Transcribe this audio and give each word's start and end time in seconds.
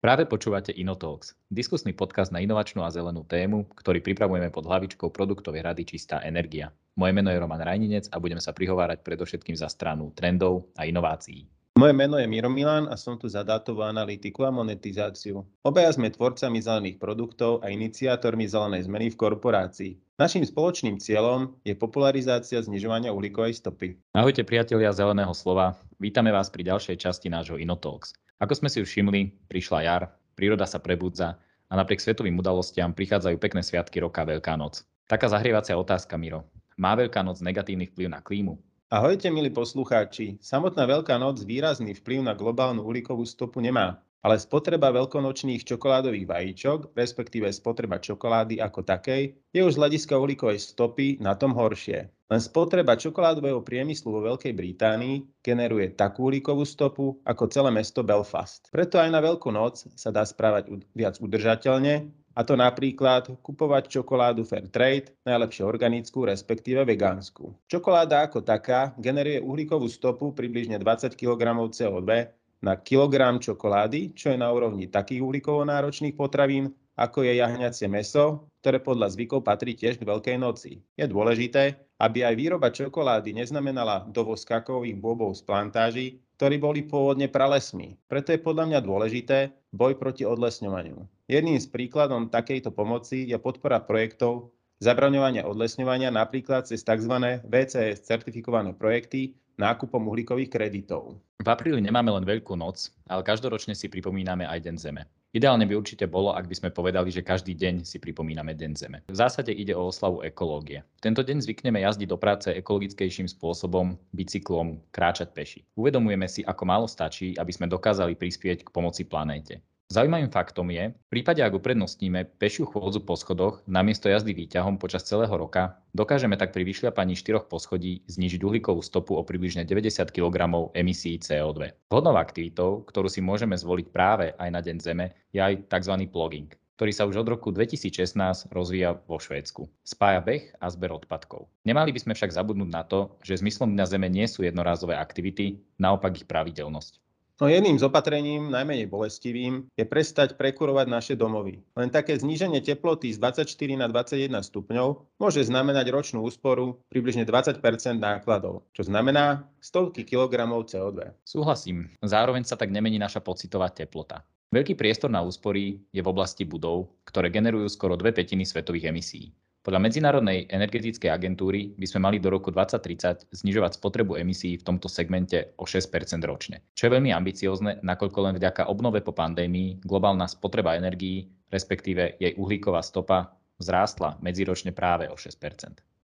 Práve 0.00 0.24
počúvate 0.24 0.72
Inotalks, 0.72 1.36
diskusný 1.52 1.92
podcast 1.92 2.32
na 2.32 2.40
inovačnú 2.40 2.80
a 2.80 2.88
zelenú 2.88 3.20
tému, 3.20 3.68
ktorý 3.76 4.00
pripravujeme 4.00 4.48
pod 4.48 4.64
hlavičkou 4.64 5.12
produktovej 5.12 5.60
rady 5.60 5.84
Čistá 5.84 6.24
energia. 6.24 6.72
Moje 6.96 7.12
meno 7.12 7.28
je 7.28 7.36
Roman 7.36 7.60
Rajninec 7.60 8.08
a 8.08 8.16
budeme 8.16 8.40
sa 8.40 8.56
prihovárať 8.56 9.04
predovšetkým 9.04 9.60
za 9.60 9.68
stranu 9.68 10.08
trendov 10.16 10.72
a 10.80 10.88
inovácií. 10.88 11.44
Moje 11.76 11.92
meno 11.92 12.16
je 12.16 12.24
Miro 12.24 12.48
Milan 12.48 12.88
a 12.88 12.96
som 12.96 13.20
tu 13.20 13.28
za 13.28 13.44
dátovú 13.44 13.84
analytiku 13.84 14.48
a 14.48 14.50
monetizáciu. 14.50 15.44
Obaja 15.68 15.92
sme 15.92 16.08
tvorcami 16.08 16.64
zelených 16.64 16.96
produktov 16.96 17.60
a 17.60 17.68
iniciátormi 17.68 18.48
zelenej 18.48 18.88
zmeny 18.88 19.12
v 19.12 19.20
korporácii. 19.20 20.16
Naším 20.16 20.48
spoločným 20.48 20.96
cieľom 20.96 21.60
je 21.60 21.76
popularizácia 21.76 22.56
znižovania 22.56 23.12
uhlíkovej 23.12 23.52
stopy. 23.52 24.00
Ahojte 24.16 24.48
priatelia 24.48 24.96
Zeleného 24.96 25.36
slova, 25.36 25.76
vítame 26.00 26.32
vás 26.32 26.48
pri 26.48 26.72
ďalšej 26.72 26.96
časti 26.96 27.28
nášho 27.28 27.60
Inotalks. 27.60 28.16
Ako 28.40 28.56
sme 28.56 28.72
si 28.72 28.80
všimli, 28.80 29.52
prišla 29.52 29.84
jar, 29.84 30.02
príroda 30.32 30.64
sa 30.64 30.80
prebudza 30.80 31.36
a 31.68 31.72
napriek 31.76 32.00
svetovým 32.00 32.40
udalostiam 32.40 32.96
prichádzajú 32.96 33.36
pekné 33.36 33.60
sviatky 33.60 34.00
roka 34.00 34.24
Veľká 34.24 34.56
noc. 34.56 34.80
Taká 35.04 35.28
zahrievacia 35.28 35.76
otázka, 35.76 36.16
Miro. 36.16 36.48
Má 36.80 36.96
Veľká 36.96 37.20
noc 37.20 37.44
negatívny 37.44 37.92
vplyv 37.92 38.08
na 38.08 38.24
klímu? 38.24 38.56
Ahojte, 38.88 39.28
milí 39.28 39.52
poslucháči. 39.52 40.40
Samotná 40.40 40.88
Veľká 40.88 41.20
noc 41.20 41.44
výrazný 41.44 41.92
vplyv 42.00 42.24
na 42.24 42.32
globálnu 42.32 42.80
uhlíkovú 42.80 43.28
stopu 43.28 43.60
nemá 43.60 44.00
ale 44.20 44.36
spotreba 44.36 44.92
veľkonočných 44.92 45.64
čokoládových 45.64 46.28
vajíčok, 46.28 46.92
respektíve 46.92 47.48
spotreba 47.48 47.96
čokolády 47.96 48.60
ako 48.60 48.84
takej, 48.84 49.32
je 49.48 49.60
už 49.64 49.76
z 49.76 49.80
hľadiska 49.80 50.14
uhlíkovej 50.20 50.60
stopy 50.60 51.16
na 51.24 51.32
tom 51.32 51.56
horšie. 51.56 52.12
Len 52.30 52.38
spotreba 52.38 52.94
čokoládového 52.94 53.58
priemyslu 53.58 54.14
vo 54.14 54.22
Veľkej 54.22 54.54
Británii 54.54 55.42
generuje 55.42 55.90
takú 55.90 56.30
uhlíkovú 56.30 56.62
stopu 56.62 57.18
ako 57.26 57.50
celé 57.50 57.74
mesto 57.74 58.06
Belfast. 58.06 58.70
Preto 58.70 59.02
aj 59.02 59.10
na 59.10 59.18
Veľkú 59.18 59.50
noc 59.50 59.82
sa 59.98 60.14
dá 60.14 60.22
správať 60.22 60.70
viac 60.94 61.18
udržateľne, 61.18 62.06
a 62.38 62.46
to 62.46 62.54
napríklad 62.54 63.34
kupovať 63.42 63.90
čokoládu 63.90 64.46
Fair 64.46 64.70
Trade, 64.70 65.10
najlepšie 65.26 65.66
organickú, 65.66 66.22
respektíve 66.22 66.86
vegánsku. 66.86 67.50
Čokoláda 67.66 68.30
ako 68.30 68.46
taká 68.46 68.94
generuje 68.94 69.42
uhlíkovú 69.42 69.90
stopu 69.90 70.30
približne 70.30 70.78
20 70.78 71.18
kg 71.18 71.42
CO2 71.74 72.30
na 72.62 72.78
kilogram 72.78 73.42
čokolády, 73.42 74.14
čo 74.14 74.30
je 74.30 74.38
na 74.38 74.46
úrovni 74.54 74.86
takých 74.86 75.26
uhlíkovo 75.26 75.66
náročných 75.66 76.14
potravín, 76.14 76.70
ako 76.94 77.26
je 77.26 77.42
jahňacie 77.42 77.90
meso, 77.90 78.46
ktoré 78.62 78.78
podľa 78.78 79.18
zvykov 79.18 79.42
patrí 79.42 79.74
tiež 79.74 79.98
k 79.98 80.06
Veľkej 80.06 80.36
noci. 80.38 80.78
Je 80.94 81.10
dôležité, 81.10 81.89
aby 82.00 82.24
aj 82.24 82.34
výroba 82.34 82.72
čokolády 82.72 83.36
neznamenala 83.36 84.08
dovoz 84.08 84.48
kakových 84.48 84.96
bobov 84.96 85.36
z 85.36 85.44
plantáží, 85.44 86.06
ktorí 86.40 86.56
boli 86.56 86.80
pôvodne 86.80 87.28
pralesmi. 87.28 88.00
Preto 88.08 88.32
je 88.32 88.40
podľa 88.40 88.72
mňa 88.72 88.80
dôležité 88.80 89.52
boj 89.76 90.00
proti 90.00 90.24
odlesňovaniu. 90.24 91.04
Jedným 91.28 91.60
z 91.60 91.68
príkladom 91.68 92.32
takejto 92.32 92.72
pomoci 92.72 93.28
je 93.28 93.36
podpora 93.36 93.84
projektov 93.84 94.48
zabraňovania 94.80 95.44
odlesňovania 95.44 96.08
napríklad 96.08 96.64
cez 96.64 96.80
tzv. 96.80 97.44
VCS 97.44 98.08
certifikované 98.08 98.72
projekty 98.72 99.36
nákupom 99.60 100.00
uhlíkových 100.08 100.48
kreditov. 100.48 101.20
V 101.44 101.48
apríli 101.48 101.84
nemáme 101.84 102.08
len 102.08 102.24
Veľkú 102.24 102.56
noc, 102.56 102.88
ale 103.04 103.20
každoročne 103.20 103.76
si 103.76 103.92
pripomíname 103.92 104.48
aj 104.48 104.64
Deň 104.64 104.76
Zeme. 104.80 105.04
Ideálne 105.30 105.62
by 105.62 105.78
určite 105.78 106.10
bolo, 106.10 106.34
ak 106.34 106.50
by 106.50 106.58
sme 106.58 106.70
povedali, 106.74 107.06
že 107.14 107.22
každý 107.22 107.54
deň 107.54 107.86
si 107.86 108.02
pripomíname 108.02 108.50
Deň 108.50 108.72
Zeme. 108.74 108.98
V 109.06 109.14
zásade 109.14 109.54
ide 109.54 109.78
o 109.78 109.86
oslavu 109.86 110.26
ekológie. 110.26 110.82
V 110.98 111.06
tento 111.06 111.22
deň 111.22 111.38
zvykneme 111.46 111.86
jazdiť 111.86 112.10
do 112.10 112.18
práce 112.18 112.50
ekologickejším 112.50 113.30
spôsobom, 113.30 113.94
bicyklom, 114.10 114.82
kráčať 114.90 115.30
peši. 115.30 115.62
Uvedomujeme 115.78 116.26
si, 116.26 116.42
ako 116.42 116.62
málo 116.66 116.90
stačí, 116.90 117.38
aby 117.38 117.54
sme 117.54 117.70
dokázali 117.70 118.18
prispieť 118.18 118.66
k 118.66 118.74
pomoci 118.74 119.06
planéte. 119.06 119.62
Zaujímavým 119.90 120.30
faktom 120.30 120.70
je, 120.70 120.94
v 120.94 121.08
prípade, 121.10 121.42
ak 121.42 121.50
uprednostníme 121.50 122.38
pešiu 122.38 122.62
chôdzu 122.62 123.02
po 123.02 123.18
schodoch 123.18 123.58
namiesto 123.66 124.06
jazdy 124.06 124.38
výťahom 124.38 124.78
počas 124.78 125.02
celého 125.02 125.34
roka, 125.34 125.82
dokážeme 125.98 126.38
tak 126.38 126.54
pri 126.54 126.62
vyšľapaní 126.62 127.18
štyroch 127.18 127.50
poschodí 127.50 128.06
znižiť 128.06 128.38
uhlíkovú 128.38 128.86
stopu 128.86 129.18
o 129.18 129.26
približne 129.26 129.66
90 129.66 130.14
kg 130.14 130.46
emisí 130.78 131.18
CO2. 131.18 131.90
Vhodnou 131.90 132.14
aktivitou, 132.22 132.86
ktorú 132.86 133.10
si 133.10 133.18
môžeme 133.18 133.58
zvoliť 133.58 133.86
práve 133.90 134.30
aj 134.38 134.48
na 134.54 134.62
Deň 134.62 134.76
Zeme, 134.78 135.10
je 135.34 135.42
aj 135.42 135.66
tzv. 135.66 136.06
plogging 136.06 136.54
ktorý 136.80 136.96
sa 136.96 137.04
už 137.04 137.20
od 137.20 137.28
roku 137.28 137.52
2016 137.52 138.16
rozvíja 138.56 138.96
vo 139.04 139.20
Švédsku. 139.20 139.68
Spája 139.84 140.24
beh 140.24 140.56
a 140.56 140.72
zber 140.72 140.96
odpadkov. 140.96 141.52
Nemali 141.68 141.92
by 141.92 142.00
sme 142.00 142.16
však 142.16 142.32
zabudnúť 142.32 142.70
na 142.72 142.88
to, 142.88 143.20
že 143.20 143.44
zmyslom 143.44 143.76
na 143.76 143.84
Zeme 143.84 144.08
nie 144.08 144.24
sú 144.24 144.48
jednorázové 144.48 144.96
aktivity, 144.96 145.60
naopak 145.76 146.16
ich 146.16 146.24
pravidelnosť. 146.24 147.09
No 147.40 147.48
jedným 147.48 147.80
z 147.80 147.88
opatrením, 147.88 148.52
najmenej 148.52 148.84
bolestivým, 148.84 149.64
je 149.72 149.88
prestať 149.88 150.36
prekurovať 150.36 150.86
naše 150.92 151.14
domovy. 151.16 151.64
Len 151.72 151.88
také 151.88 152.12
zníženie 152.12 152.60
teploty 152.60 153.08
z 153.08 153.16
24 153.16 153.80
na 153.80 153.88
21 153.88 154.44
stupňov 154.44 155.08
môže 155.16 155.40
znamenať 155.48 155.88
ročnú 155.88 156.20
úsporu 156.20 156.84
približne 156.92 157.24
20% 157.24 157.64
nákladov, 157.96 158.68
čo 158.76 158.84
znamená 158.84 159.48
stovky 159.56 160.04
kilogramov 160.04 160.68
CO2. 160.68 161.16
Súhlasím. 161.24 161.88
Zároveň 162.04 162.44
sa 162.44 162.60
tak 162.60 162.68
nemení 162.68 163.00
naša 163.00 163.24
pocitová 163.24 163.72
teplota. 163.72 164.20
Veľký 164.52 164.76
priestor 164.76 165.08
na 165.08 165.24
úspory 165.24 165.80
je 165.96 166.02
v 166.04 166.10
oblasti 166.12 166.44
budov, 166.44 166.92
ktoré 167.08 167.32
generujú 167.32 167.72
skoro 167.72 167.96
dve 167.96 168.12
petiny 168.12 168.44
svetových 168.44 168.92
emisí. 168.92 169.32
Podľa 169.60 169.76
Medzinárodnej 169.84 170.48
energetickej 170.48 171.12
agentúry 171.12 171.76
by 171.76 171.84
sme 171.84 172.08
mali 172.08 172.16
do 172.16 172.32
roku 172.32 172.48
2030 172.48 173.28
znižovať 173.28 173.76
spotrebu 173.76 174.16
emisí 174.16 174.56
v 174.56 174.64
tomto 174.64 174.88
segmente 174.88 175.52
o 175.60 175.68
6% 175.68 176.16
ročne, 176.24 176.64
čo 176.72 176.88
je 176.88 176.94
veľmi 176.96 177.12
ambiciozne, 177.12 177.76
nakoľko 177.84 178.18
len 178.24 178.34
vďaka 178.40 178.72
obnove 178.72 179.04
po 179.04 179.12
pandémii 179.12 179.84
globálna 179.84 180.24
spotreba 180.32 180.80
energií, 180.80 181.28
respektíve 181.52 182.16
jej 182.16 182.32
uhlíková 182.40 182.80
stopa, 182.80 183.36
vzrástla 183.60 184.16
medziročne 184.24 184.72
práve 184.72 185.12
o 185.12 185.16
6 185.20 185.36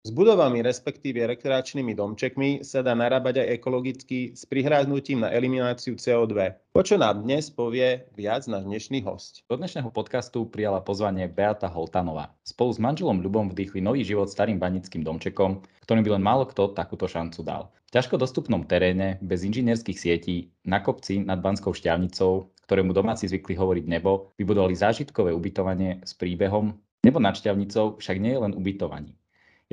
s 0.04 0.12
budovami, 0.12 0.60
respektíve 0.60 1.24
rekreačnými 1.24 1.96
domčekmi 1.96 2.60
sa 2.60 2.84
dá 2.84 2.92
narábať 2.92 3.40
aj 3.40 3.48
ekologicky 3.56 4.36
s 4.36 4.44
prihráznutím 4.44 5.24
na 5.24 5.32
elimináciu 5.32 5.96
CO2. 5.96 6.60
O 6.76 6.84
čo 6.84 7.00
nám 7.00 7.24
dnes 7.24 7.48
povie 7.48 8.04
viac 8.12 8.44
náš 8.52 8.68
dnešný 8.68 9.00
host. 9.08 9.48
Do 9.48 9.56
dnešného 9.56 9.88
podcastu 9.96 10.44
prijala 10.44 10.84
pozvanie 10.84 11.32
Beata 11.32 11.72
Holtanová. 11.72 12.36
Spolu 12.44 12.76
s 12.76 12.84
manželom 12.84 13.24
Ľubom 13.24 13.56
vdýchli 13.56 13.80
nový 13.80 14.04
život 14.04 14.28
starým 14.28 14.60
banickým 14.60 15.08
domčekom, 15.08 15.64
ktorým 15.88 16.04
by 16.04 16.20
len 16.20 16.24
málo 16.28 16.52
kto 16.52 16.76
takúto 16.76 17.08
šancu 17.08 17.40
dal. 17.40 17.72
V 17.88 17.96
ťažko 17.96 18.20
dostupnom 18.20 18.68
teréne, 18.68 19.24
bez 19.24 19.48
inžinierských 19.48 19.96
sietí, 19.96 20.52
na 20.68 20.84
kopci 20.84 21.24
nad 21.24 21.40
Banskou 21.40 21.72
šťavnicou, 21.72 22.52
ktorému 22.68 22.92
domáci 22.92 23.32
zvykli 23.32 23.56
hovoriť 23.56 23.88
nebo, 23.88 24.36
vybudovali 24.36 24.76
zážitkové 24.76 25.32
ubytovanie 25.32 26.04
s 26.04 26.12
príbehom. 26.12 26.76
Nebo 27.08 27.24
nad 27.24 27.40
šťavnicou 27.40 28.04
však 28.04 28.20
nie 28.20 28.36
je 28.36 28.44
len 28.44 28.52
ubytovaní. 28.52 29.16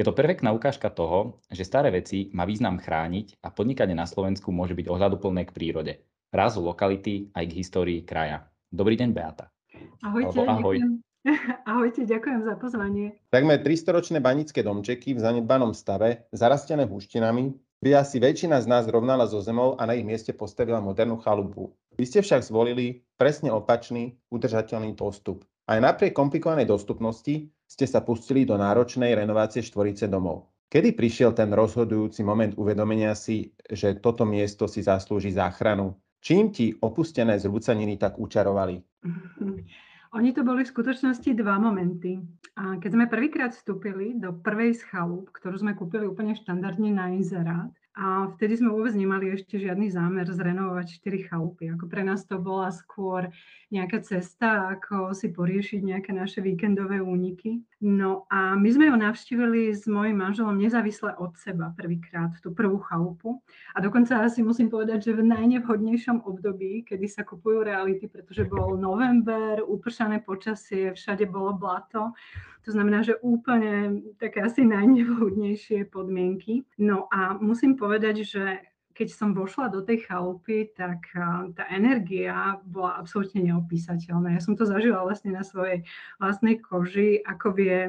Je 0.01 0.09
to 0.09 0.17
perfektná 0.17 0.57
ukážka 0.57 0.89
toho, 0.89 1.45
že 1.53 1.61
staré 1.61 1.93
veci 1.93 2.33
má 2.33 2.49
význam 2.49 2.81
chrániť 2.81 3.45
a 3.45 3.53
podnikanie 3.53 3.93
na 3.93 4.09
Slovensku 4.09 4.49
môže 4.49 4.73
byť 4.73 4.89
ohľaduplné 4.89 5.45
k 5.45 5.53
prírode, 5.53 5.93
rázu 6.33 6.65
lokality 6.65 7.29
aj 7.37 7.45
k 7.45 7.57
histórii 7.61 8.01
kraja. 8.01 8.49
Dobrý 8.73 8.97
deň, 8.97 9.13
Beata. 9.13 9.53
Ahojte, 10.01 10.41
ahoj. 10.41 10.81
Ďakujem. 10.81 10.93
Ahojte, 11.77 12.01
ďakujem 12.09 12.41
za 12.49 12.57
pozvanie. 12.57 13.21
Takmer 13.29 13.61
300-ročné 13.61 14.25
banické 14.25 14.65
domčeky 14.65 15.13
v 15.13 15.21
zanedbanom 15.21 15.77
stave, 15.77 16.25
zarastené 16.33 16.89
húštinami, 16.89 17.53
by 17.85 18.01
asi 18.01 18.25
väčšina 18.25 18.57
z 18.65 18.73
nás 18.73 18.89
rovnala 18.89 19.29
so 19.29 19.45
zemou 19.45 19.77
a 19.77 19.85
na 19.85 20.01
ich 20.01 20.09
mieste 20.09 20.33
postavila 20.33 20.81
modernú 20.81 21.21
chalupu. 21.21 21.77
Vy 22.01 22.09
ste 22.09 22.25
však 22.25 22.41
zvolili 22.41 23.05
presne 23.21 23.53
opačný, 23.53 24.17
udržateľný 24.33 24.97
postup. 24.97 25.45
Aj 25.69 25.77
napriek 25.77 26.17
komplikovanej 26.17 26.65
dostupnosti 26.65 27.53
ste 27.71 27.87
sa 27.87 28.03
pustili 28.03 28.43
do 28.43 28.59
náročnej 28.59 29.15
renovácie 29.15 29.63
štvorice 29.63 30.11
domov. 30.11 30.51
Kedy 30.67 30.99
prišiel 30.99 31.31
ten 31.35 31.55
rozhodujúci 31.55 32.27
moment 32.27 32.55
uvedomenia 32.59 33.15
si, 33.15 33.55
že 33.71 34.03
toto 34.03 34.27
miesto 34.27 34.67
si 34.67 34.83
zaslúži 34.83 35.31
záchranu? 35.31 35.95
Čím 36.19 36.51
ti 36.51 36.75
opustené 36.75 37.39
zrúcaniny 37.39 37.95
tak 37.95 38.19
učarovali? 38.19 38.83
Oni 40.19 40.35
to 40.35 40.43
boli 40.43 40.67
v 40.67 40.73
skutočnosti 40.75 41.31
dva 41.39 41.63
momenty. 41.63 42.19
A 42.59 42.83
keď 42.83 42.91
sme 42.99 43.07
prvýkrát 43.07 43.55
vstúpili 43.55 44.19
do 44.19 44.35
prvej 44.35 44.75
z 44.75 44.83
chalup, 44.91 45.31
ktorú 45.31 45.63
sme 45.63 45.79
kúpili 45.79 46.11
úplne 46.11 46.35
štandardne 46.35 46.91
na 46.91 47.15
inzerát, 47.15 47.71
a 47.99 48.31
vtedy 48.39 48.63
sme 48.63 48.71
vôbec 48.71 48.95
nemali 48.95 49.35
ešte 49.35 49.59
žiadny 49.59 49.91
zámer 49.91 50.23
zrenovovať 50.29 50.87
štyri 51.03 51.27
chalupy. 51.27 51.75
Ako 51.75 51.91
pre 51.91 52.07
nás 52.07 52.23
to 52.23 52.39
bola 52.39 52.71
skôr 52.71 53.35
nejaká 53.75 53.99
cesta, 54.07 54.79
ako 54.79 55.11
si 55.11 55.31
poriešiť 55.35 55.81
nejaké 55.83 56.15
naše 56.15 56.39
víkendové 56.39 57.03
úniky. 57.03 57.67
No 57.81 58.29
a 58.29 58.61
my 58.61 58.69
sme 58.69 58.93
ho 58.93 58.97
navštívili 59.01 59.73
s 59.73 59.89
mojim 59.89 60.21
manželom 60.21 60.53
nezávisle 60.61 61.17
od 61.17 61.33
seba 61.41 61.73
prvýkrát, 61.73 62.29
tú 62.45 62.53
prvú 62.53 62.77
chalupu. 62.85 63.41
A 63.73 63.81
dokonca 63.81 64.21
asi 64.21 64.45
musím 64.45 64.69
povedať, 64.69 65.09
že 65.09 65.17
v 65.17 65.25
najnevhodnejšom 65.25 66.21
období, 66.29 66.85
kedy 66.85 67.09
sa 67.09 67.25
kupujú 67.25 67.65
reality, 67.65 68.05
pretože 68.05 68.45
bol 68.45 68.77
november, 68.77 69.65
upršané 69.65 70.21
počasie, 70.21 70.93
všade 70.93 71.25
bolo 71.25 71.57
blato, 71.57 72.13
to 72.61 72.77
znamená, 72.77 73.01
že 73.01 73.17
úplne 73.25 74.05
také 74.21 74.45
asi 74.45 74.69
najnevhodnejšie 74.69 75.89
podmienky. 75.89 76.69
No 76.77 77.09
a 77.09 77.41
musím 77.41 77.81
povedať, 77.81 78.29
že 78.29 78.61
keď 79.01 79.17
som 79.17 79.33
vošla 79.33 79.73
do 79.73 79.81
tej 79.81 80.05
chalupy, 80.05 80.69
tak 80.77 81.09
tá 81.57 81.65
energia 81.73 82.61
bola 82.69 83.01
absolútne 83.01 83.41
neopísateľná. 83.49 84.37
Ja 84.37 84.45
som 84.45 84.61
to 84.61 84.69
zažila 84.69 85.01
vlastne 85.09 85.33
na 85.33 85.41
svojej 85.41 85.89
vlastnej 86.21 86.61
koži, 86.61 87.25
ako 87.25 87.57
vie 87.57 87.89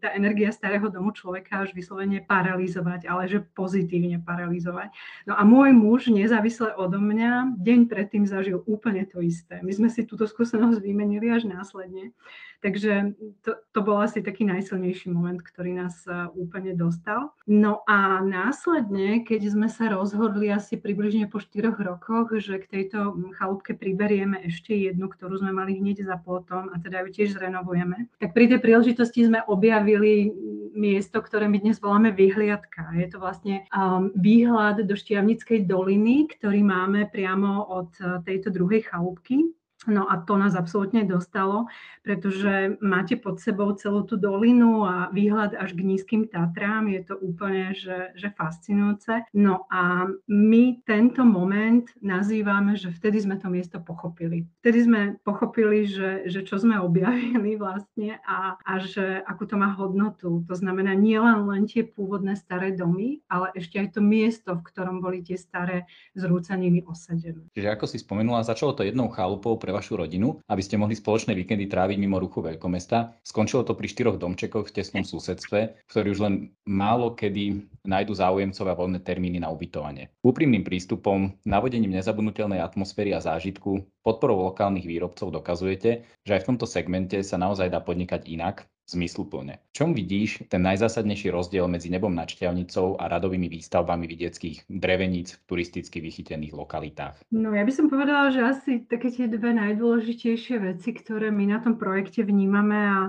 tá 0.00 0.16
energia 0.16 0.48
starého 0.48 0.88
domu 0.88 1.12
človeka 1.12 1.60
až 1.60 1.76
vyslovene 1.76 2.24
paralizovať, 2.24 3.04
ale 3.04 3.28
že 3.28 3.44
pozitívne 3.52 4.16
paralizovať. 4.24 4.96
No 5.28 5.36
a 5.36 5.44
môj 5.44 5.76
muž, 5.76 6.08
nezávisle 6.08 6.72
odo 6.72 7.04
mňa, 7.04 7.60
deň 7.60 7.80
predtým 7.92 8.24
zažil 8.24 8.64
úplne 8.64 9.04
to 9.04 9.20
isté. 9.20 9.60
My 9.60 9.76
sme 9.76 9.92
si 9.92 10.08
túto 10.08 10.24
skúsenosť 10.24 10.80
vymenili 10.80 11.28
až 11.28 11.44
následne. 11.44 12.16
Takže 12.64 13.12
to, 13.44 13.52
to 13.76 13.80
bol 13.84 14.00
asi 14.00 14.24
taký 14.24 14.48
najsilnejší 14.48 15.12
moment, 15.12 15.44
ktorý 15.44 15.76
nás 15.76 16.08
úplne 16.32 16.72
dostal. 16.72 17.36
No 17.44 17.84
a 17.84 18.24
následne, 18.24 19.28
keď 19.28 19.52
sme 19.52 19.68
sa 19.68 19.92
rozhodli 19.92 20.45
asi 20.50 20.78
približne 20.78 21.26
po 21.30 21.38
4 21.42 21.74
rokoch, 21.76 22.34
že 22.38 22.62
k 22.62 22.66
tejto 22.66 23.14
chalúbke 23.36 23.74
priberieme 23.74 24.42
ešte 24.46 24.74
jednu, 24.74 25.10
ktorú 25.10 25.40
sme 25.40 25.52
mali 25.52 25.78
hneď 25.78 26.06
za 26.06 26.16
plotom 26.18 26.70
a 26.72 26.76
teda 26.80 27.04
ju 27.06 27.08
tiež 27.12 27.38
zrenovujeme, 27.38 28.10
tak 28.18 28.34
pri 28.34 28.50
tej 28.50 28.60
príležitosti 28.62 29.26
sme 29.26 29.42
objavili 29.46 30.30
miesto, 30.76 31.24
ktoré 31.24 31.48
my 31.48 31.58
dnes 31.58 31.80
voláme 31.80 32.12
vyhliadka. 32.12 32.92
Je 33.00 33.08
to 33.08 33.16
vlastne 33.16 33.64
um, 33.72 34.12
výhľad 34.12 34.84
do 34.84 34.94
Štiavnickej 34.94 35.64
doliny, 35.64 36.28
ktorý 36.36 36.60
máme 36.60 37.08
priamo 37.08 37.64
od 37.64 37.96
tejto 38.22 38.52
druhej 38.52 38.84
chalúbky. 38.84 39.56
No 39.86 40.06
a 40.10 40.18
to 40.22 40.34
nás 40.34 40.58
absolútne 40.58 41.06
dostalo, 41.06 41.70
pretože 42.02 42.78
máte 42.82 43.14
pod 43.14 43.38
sebou 43.38 43.74
celú 43.78 44.02
tú 44.02 44.18
dolinu 44.18 44.82
a 44.86 45.10
výhľad 45.10 45.54
až 45.54 45.74
k 45.74 45.86
nízkym 45.86 46.22
Tatrám. 46.26 46.90
Je 46.90 47.02
to 47.06 47.14
úplne 47.18 47.74
že, 47.74 48.14
že 48.18 48.30
fascinujúce. 48.34 49.26
No 49.34 49.66
a 49.70 50.10
my 50.26 50.64
tento 50.82 51.22
moment 51.22 51.86
nazývame, 52.02 52.74
že 52.74 52.90
vtedy 52.90 53.22
sme 53.22 53.38
to 53.38 53.46
miesto 53.50 53.78
pochopili. 53.78 54.46
Vtedy 54.62 54.78
sme 54.86 55.00
pochopili, 55.22 55.86
že, 55.86 56.26
že 56.26 56.42
čo 56.42 56.58
sme 56.58 56.78
objavili 56.82 57.54
vlastne 57.54 58.18
a, 58.26 58.58
a 58.58 58.72
že 58.82 59.22
akú 59.22 59.46
to 59.46 59.54
má 59.54 59.70
hodnotu. 59.74 60.42
To 60.50 60.54
znamená 60.54 60.94
nie 60.98 61.18
len, 61.18 61.46
len 61.46 61.64
tie 61.70 61.86
pôvodné 61.86 62.34
staré 62.34 62.74
domy, 62.74 63.22
ale 63.30 63.54
ešte 63.54 63.78
aj 63.78 63.88
to 63.94 64.00
miesto, 64.02 64.50
v 64.58 64.66
ktorom 64.66 64.98
boli 64.98 65.22
tie 65.22 65.38
staré 65.38 65.86
zrúcaniny 66.18 66.82
osadené. 66.86 67.46
Čiže 67.54 67.68
ako 67.72 67.84
si 67.86 67.98
spomenula, 68.02 68.46
začalo 68.46 68.74
to 68.74 68.86
jednou 68.86 69.08
chalupou 69.12 69.58
pre 69.60 69.75
vašu 69.76 70.00
rodinu, 70.00 70.40
aby 70.48 70.62
ste 70.64 70.80
mohli 70.80 70.96
spoločné 70.96 71.36
víkendy 71.36 71.68
tráviť 71.68 72.00
mimo 72.00 72.16
ruchu 72.16 72.40
veľkomesta. 72.40 73.20
Skončilo 73.20 73.68
to 73.68 73.76
pri 73.76 73.92
štyroch 73.92 74.16
domčekoch 74.16 74.72
v 74.72 74.74
tesnom 74.80 75.04
susedstve, 75.04 75.84
ktorí 75.92 76.16
už 76.16 76.20
len 76.24 76.34
málo 76.64 77.12
kedy 77.12 77.68
nájdu 77.84 78.16
záujemcov 78.16 78.64
a 78.66 78.74
voľné 78.74 79.04
termíny 79.04 79.38
na 79.38 79.52
ubytovanie. 79.52 80.10
Úprimným 80.24 80.64
prístupom, 80.64 81.36
navodením 81.44 81.92
nezabudnutelnej 81.92 82.64
atmosféry 82.64 83.12
a 83.12 83.20
zážitku, 83.20 83.84
podporou 84.00 84.48
lokálnych 84.48 84.88
výrobcov 84.88 85.28
dokazujete, 85.30 86.08
že 86.24 86.32
aj 86.32 86.42
v 86.42 86.48
tomto 86.54 86.66
segmente 86.66 87.20
sa 87.20 87.36
naozaj 87.36 87.68
dá 87.70 87.84
podnikať 87.84 88.26
inak, 88.26 88.66
zmysluplne. 88.86 89.58
Čom 89.74 89.92
vidíš 89.92 90.46
ten 90.46 90.62
najzásadnejší 90.62 91.34
rozdiel 91.34 91.66
medzi 91.66 91.90
nebom 91.90 92.14
nad 92.14 92.30
Šťavnicou 92.30 93.02
a 93.02 93.10
radovými 93.10 93.50
výstavbami 93.50 94.06
vidieckých 94.06 94.70
dreveníc 94.70 95.34
v 95.34 95.40
turisticky 95.50 95.98
vychytených 95.98 96.54
lokalitách? 96.54 97.18
No 97.34 97.50
ja 97.50 97.66
by 97.66 97.72
som 97.74 97.90
povedala, 97.90 98.30
že 98.30 98.46
asi 98.46 98.70
také 98.86 99.10
tie 99.10 99.26
dve 99.26 99.50
najdôležitejšie 99.58 100.62
veci, 100.62 100.94
ktoré 100.94 101.34
my 101.34 101.50
na 101.50 101.58
tom 101.58 101.74
projekte 101.76 102.22
vnímame 102.22 102.78
a, 102.78 103.00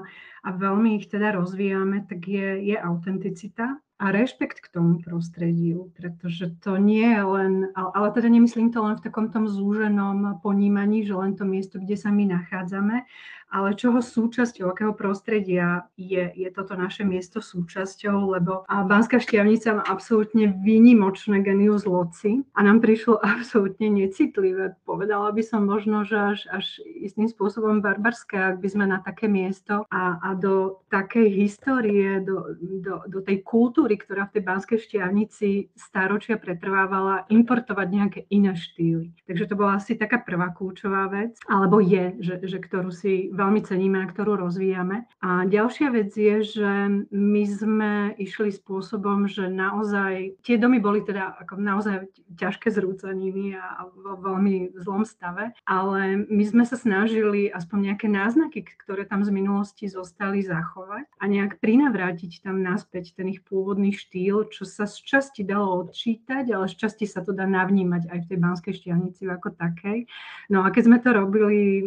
a 0.43 0.49
veľmi 0.49 0.97
ich 0.97 1.13
teda 1.13 1.37
rozvíjame, 1.37 2.09
tak 2.09 2.25
je, 2.25 2.73
je 2.73 2.75
autenticita 2.75 3.77
a 3.97 4.13
rešpekt 4.13 4.61
k 4.61 4.69
tomu 4.69 5.01
prostrediu, 5.01 5.89
pretože 5.97 6.53
to 6.61 6.77
nie 6.77 7.17
je 7.17 7.23
len, 7.25 7.53
ale, 7.73 7.91
ale 7.97 8.07
teda 8.13 8.29
nemyslím 8.29 8.69
to 8.69 8.85
len 8.85 8.93
v 8.93 9.09
takom 9.09 9.33
tom 9.33 9.49
zúženom 9.49 10.37
ponímaní, 10.45 11.01
že 11.01 11.17
len 11.17 11.33
to 11.33 11.49
miesto, 11.49 11.81
kde 11.81 11.97
sa 11.97 12.13
my 12.13 12.29
nachádzame, 12.29 13.09
ale 13.47 13.79
čoho 13.79 14.03
súčasťou, 14.03 14.67
akého 14.71 14.91
prostredia 14.91 15.87
je, 15.95 16.31
je 16.35 16.49
toto 16.51 16.75
naše 16.75 17.07
miesto 17.07 17.39
súčasťou, 17.39 18.35
lebo 18.35 18.67
Banská 18.67 19.23
šťavnica 19.23 19.79
má 19.79 19.83
absolútne 19.87 20.51
výnimočné 20.51 21.39
genius 21.39 21.87
loci 21.87 22.43
a 22.53 22.59
nám 22.63 22.83
prišlo 22.83 23.19
absolútne 23.23 23.87
necitlivé. 23.87 24.75
Povedala 24.83 25.31
by 25.31 25.43
som 25.43 25.63
možno, 25.63 26.03
že 26.03 26.17
až, 26.17 26.39
až 26.51 26.65
istým 26.83 27.31
spôsobom 27.31 27.79
barbarské, 27.79 28.55
ak 28.55 28.57
by 28.59 28.67
sme 28.67 28.85
na 28.87 28.99
také 28.99 29.31
miesto 29.31 29.87
a, 29.87 30.19
a 30.19 30.29
do 30.35 30.83
takej 30.91 31.27
histórie, 31.31 32.19
do, 32.23 32.55
do, 32.59 33.07
do 33.07 33.19
tej 33.23 33.43
kultúry, 33.47 33.95
ktorá 33.95 34.27
v 34.27 34.39
tej 34.39 34.43
Banskej 34.43 34.79
šťavnici 34.83 35.71
stáročia 35.75 36.35
pretrvávala, 36.35 37.27
importovať 37.31 37.87
nejaké 37.87 38.19
iné 38.31 38.55
štýly. 38.55 39.15
Takže 39.27 39.47
to 39.47 39.55
bola 39.55 39.79
asi 39.79 39.95
taká 39.95 40.19
prvá 40.19 40.51
kľúčová 40.51 41.07
vec, 41.11 41.39
alebo 41.47 41.79
je, 41.79 42.15
že, 42.19 42.35
že 42.43 42.57
ktorú 42.59 42.91
si 42.91 43.29
veľmi 43.37 43.61
ceníme 43.61 44.01
a 44.01 44.09
ktorú 44.09 44.41
rozvíjame. 44.41 45.05
A 45.21 45.45
ďalšia 45.45 45.93
vec 45.93 46.09
je, 46.17 46.41
že 46.41 46.71
my 47.13 47.43
sme 47.45 47.91
išli 48.17 48.49
spôsobom, 48.49 49.29
že 49.29 49.45
naozaj 49.47 50.41
tie 50.41 50.57
domy 50.57 50.81
boli 50.81 51.05
teda 51.05 51.37
ako 51.45 51.61
naozaj 51.61 52.09
ťažké 52.33 52.73
zrúcaniny 52.73 53.53
a 53.53 53.85
vo 53.93 54.17
veľmi 54.17 54.73
zlom 54.81 55.05
stave, 55.05 55.53
ale 55.69 56.25
my 56.25 56.43
sme 56.43 56.63
sa 56.65 56.75
snažili 56.75 57.47
aspoň 57.53 57.93
nejaké 57.93 58.07
náznaky, 58.09 58.65
ktoré 58.83 59.05
tam 59.05 59.21
z 59.21 59.29
minulosti 59.29 59.85
zostali 59.85 60.41
zachovať 60.41 61.05
a 61.21 61.23
nejak 61.29 61.61
prinavrátiť 61.61 62.41
tam 62.41 62.65
naspäť 62.65 63.13
ten 63.13 63.29
ich 63.29 63.45
pôvodný 63.45 63.93
štýl, 63.93 64.49
čo 64.49 64.65
sa 64.65 64.89
z 64.89 64.97
časti 65.03 65.45
dalo 65.45 65.85
odčítať, 65.85 66.49
ale 66.49 66.65
z 66.71 66.75
časti 66.79 67.05
sa 67.05 67.21
to 67.21 67.35
dá 67.35 67.45
navnímať 67.45 68.09
aj 68.09 68.19
v 68.23 68.27
tej 68.33 68.37
Banskej 68.39 68.73
štiavnici 68.79 69.27
ako 69.27 69.53
takej. 69.53 70.07
No 70.47 70.63
a 70.63 70.71
keď 70.71 70.83
sme 70.87 70.97
to 71.03 71.09
robili 71.11 71.83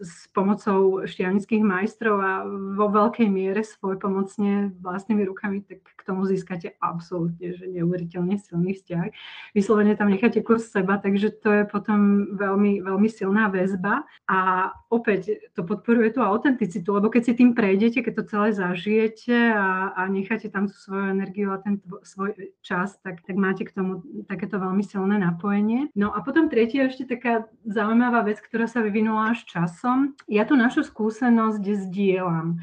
s 0.00 0.26
pomocou 0.32 0.71
pomocou 0.72 1.06
štiavnických 1.06 1.62
majstrov 1.62 2.16
a 2.20 2.32
vo 2.76 2.86
veľkej 2.88 3.28
miere 3.28 3.60
svoj 3.60 4.00
pomocne 4.00 4.72
vlastnými 4.80 5.28
rukami, 5.28 5.60
tak 5.60 5.84
k 5.84 6.02
tomu 6.02 6.24
získate 6.24 6.74
absolútne 6.80 7.52
že 7.52 7.68
neuveriteľne 7.68 8.40
silný 8.40 8.74
vzťah. 8.74 9.06
Vyslovene 9.52 9.94
tam 9.94 10.08
necháte 10.08 10.40
kus 10.40 10.72
seba, 10.72 10.96
takže 10.98 11.30
to 11.42 11.50
je 11.52 11.64
potom 11.68 12.32
veľmi, 12.34 12.80
veľmi 12.80 13.08
silná 13.12 13.52
väzba 13.52 14.08
a 14.26 14.70
opäť 14.88 15.52
to 15.52 15.62
podporuje 15.62 16.16
tú 16.16 16.24
autenticitu, 16.24 16.88
lebo 16.96 17.12
keď 17.12 17.22
si 17.22 17.32
tým 17.36 17.52
prejdete, 17.52 18.00
keď 18.00 18.14
to 18.22 18.24
celé 18.28 18.48
zažijete 18.56 19.36
a, 19.52 19.92
a 19.92 20.02
necháte 20.08 20.48
tam 20.48 20.66
tú 20.66 20.74
svoju 20.74 21.12
energiu 21.12 21.52
a 21.52 21.60
ten 21.60 21.78
tvo, 21.78 22.00
svoj 22.02 22.34
čas, 22.64 22.96
tak, 23.04 23.20
tak 23.22 23.36
máte 23.36 23.68
k 23.68 23.74
tomu 23.74 24.02
takéto 24.26 24.56
veľmi 24.56 24.82
silné 24.82 25.20
napojenie. 25.20 25.92
No 25.92 26.14
a 26.14 26.24
potom 26.24 26.48
tretia 26.48 26.88
ešte 26.88 27.18
taká 27.18 27.46
zaujímavá 27.66 28.24
vec, 28.24 28.40
ktorá 28.40 28.66
sa 28.66 28.80
vyvinula 28.80 29.36
až 29.36 29.44
časom. 29.46 30.14
Ja 30.26 30.48
tu 30.48 30.56
našu 30.62 30.86
skúsenosť 30.86 31.64
zdieľam. 31.66 32.62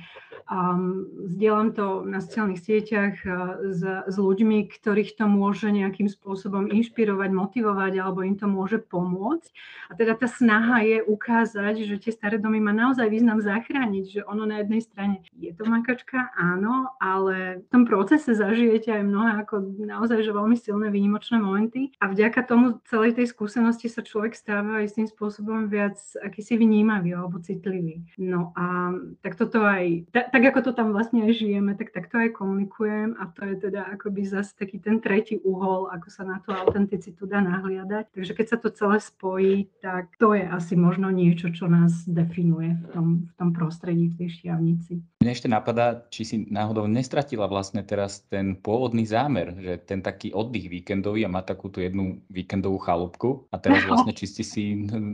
Um, 0.50 1.06
zdieľam 1.30 1.78
to 1.78 1.86
na 2.10 2.26
sociálnych 2.26 2.66
sieťach 2.66 3.22
uh, 3.22 3.62
s, 3.70 3.86
s 3.86 4.16
ľuďmi, 4.18 4.66
ktorých 4.66 5.14
to 5.14 5.30
môže 5.30 5.70
nejakým 5.70 6.10
spôsobom 6.10 6.74
inšpirovať, 6.74 7.30
motivovať 7.30 7.94
alebo 8.02 8.26
im 8.26 8.34
to 8.34 8.50
môže 8.50 8.82
pomôcť. 8.90 9.54
A 9.90 9.92
teda 9.94 10.18
tá 10.18 10.26
snaha 10.26 10.82
je 10.82 11.06
ukázať, 11.06 11.86
že 11.86 12.02
tie 12.02 12.10
staré 12.10 12.42
domy 12.42 12.58
má 12.58 12.74
naozaj 12.74 13.14
význam 13.14 13.38
zachrániť, 13.46 14.06
že 14.10 14.22
ono 14.26 14.50
na 14.50 14.66
jednej 14.66 14.82
strane 14.82 15.22
je 15.38 15.54
to 15.54 15.70
makačka, 15.70 16.34
áno, 16.34 16.98
ale 16.98 17.62
v 17.62 17.68
tom 17.70 17.86
procese 17.86 18.34
zažijete 18.34 18.90
aj 18.90 19.04
mnohé 19.06 19.32
ako 19.46 19.62
naozaj 19.86 20.26
že 20.26 20.34
veľmi 20.34 20.58
silné 20.58 20.90
výnimočné 20.90 21.38
momenty 21.38 21.94
a 22.02 22.10
vďaka 22.10 22.42
tomu 22.50 22.82
celej 22.90 23.22
tej 23.22 23.30
skúsenosti 23.30 23.86
sa 23.86 24.02
človek 24.02 24.34
stáva 24.34 24.82
istým 24.82 25.06
spôsobom 25.06 25.70
viac 25.70 26.02
akýsi 26.26 26.58
vnímavý 26.58 27.14
alebo 27.14 27.38
citlivý. 27.38 28.02
No 28.18 28.50
a 28.58 28.98
tak 29.22 29.38
toto 29.38 29.62
aj, 29.62 30.10
tak 30.10 30.39
tak 30.40 30.56
ako 30.56 30.62
to 30.62 30.72
tam 30.72 30.96
vlastne 30.96 31.28
aj 31.28 31.36
žijeme, 31.36 31.76
tak 31.76 31.92
takto 31.92 32.16
aj 32.16 32.32
komunikujem 32.32 33.20
a 33.20 33.28
to 33.28 33.44
je 33.44 33.68
teda 33.68 33.92
akoby 33.92 34.24
zase 34.24 34.56
taký 34.56 34.80
ten 34.80 35.04
tretí 35.04 35.36
uhol, 35.44 35.92
ako 35.92 36.08
sa 36.08 36.24
na 36.24 36.40
tú 36.40 36.56
autenticitu 36.56 37.28
dá 37.28 37.44
nahliadať. 37.44 38.16
Takže 38.16 38.32
keď 38.40 38.46
sa 38.48 38.56
to 38.56 38.72
celé 38.72 39.04
spojí, 39.04 39.68
tak 39.84 40.16
to 40.16 40.32
je 40.32 40.48
asi 40.48 40.80
možno 40.80 41.12
niečo, 41.12 41.52
čo 41.52 41.68
nás 41.68 42.08
definuje 42.08 42.72
v 42.72 42.86
tom, 42.96 43.08
v 43.28 43.34
tom 43.36 43.50
prostredí, 43.52 44.16
v 44.16 44.16
tej 44.16 44.30
šiavnici. 44.40 45.04
Mne 45.20 45.36
ešte 45.36 45.52
napadá, 45.52 46.08
či 46.08 46.24
si 46.24 46.36
náhodou 46.48 46.88
nestratila 46.88 47.44
vlastne 47.52 47.84
teraz 47.84 48.24
ten 48.32 48.56
pôvodný 48.56 49.04
zámer, 49.04 49.52
že 49.60 49.76
ten 49.84 50.00
taký 50.00 50.32
oddych 50.32 50.72
víkendový 50.72 51.28
a 51.28 51.34
má 51.36 51.44
takúto 51.44 51.84
jednu 51.84 52.24
víkendovú 52.32 52.80
chalúbku 52.80 53.44
a 53.52 53.60
teraz 53.60 53.84
vlastne 53.84 54.16
či 54.16 54.24
si 54.24 54.48
si 54.48 54.64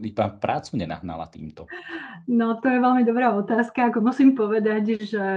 iba 0.05 0.29
prácu 0.37 0.77
nenahnala 0.77 1.25
týmto. 1.33 1.65
No 2.29 2.57
to 2.61 2.69
je 2.69 2.77
veľmi 2.77 3.01
dobrá 3.01 3.33
otázka. 3.33 3.89
Ako 3.89 4.05
musím 4.05 4.37
povedať, 4.37 5.01
že 5.01 5.14
že, 5.15 5.29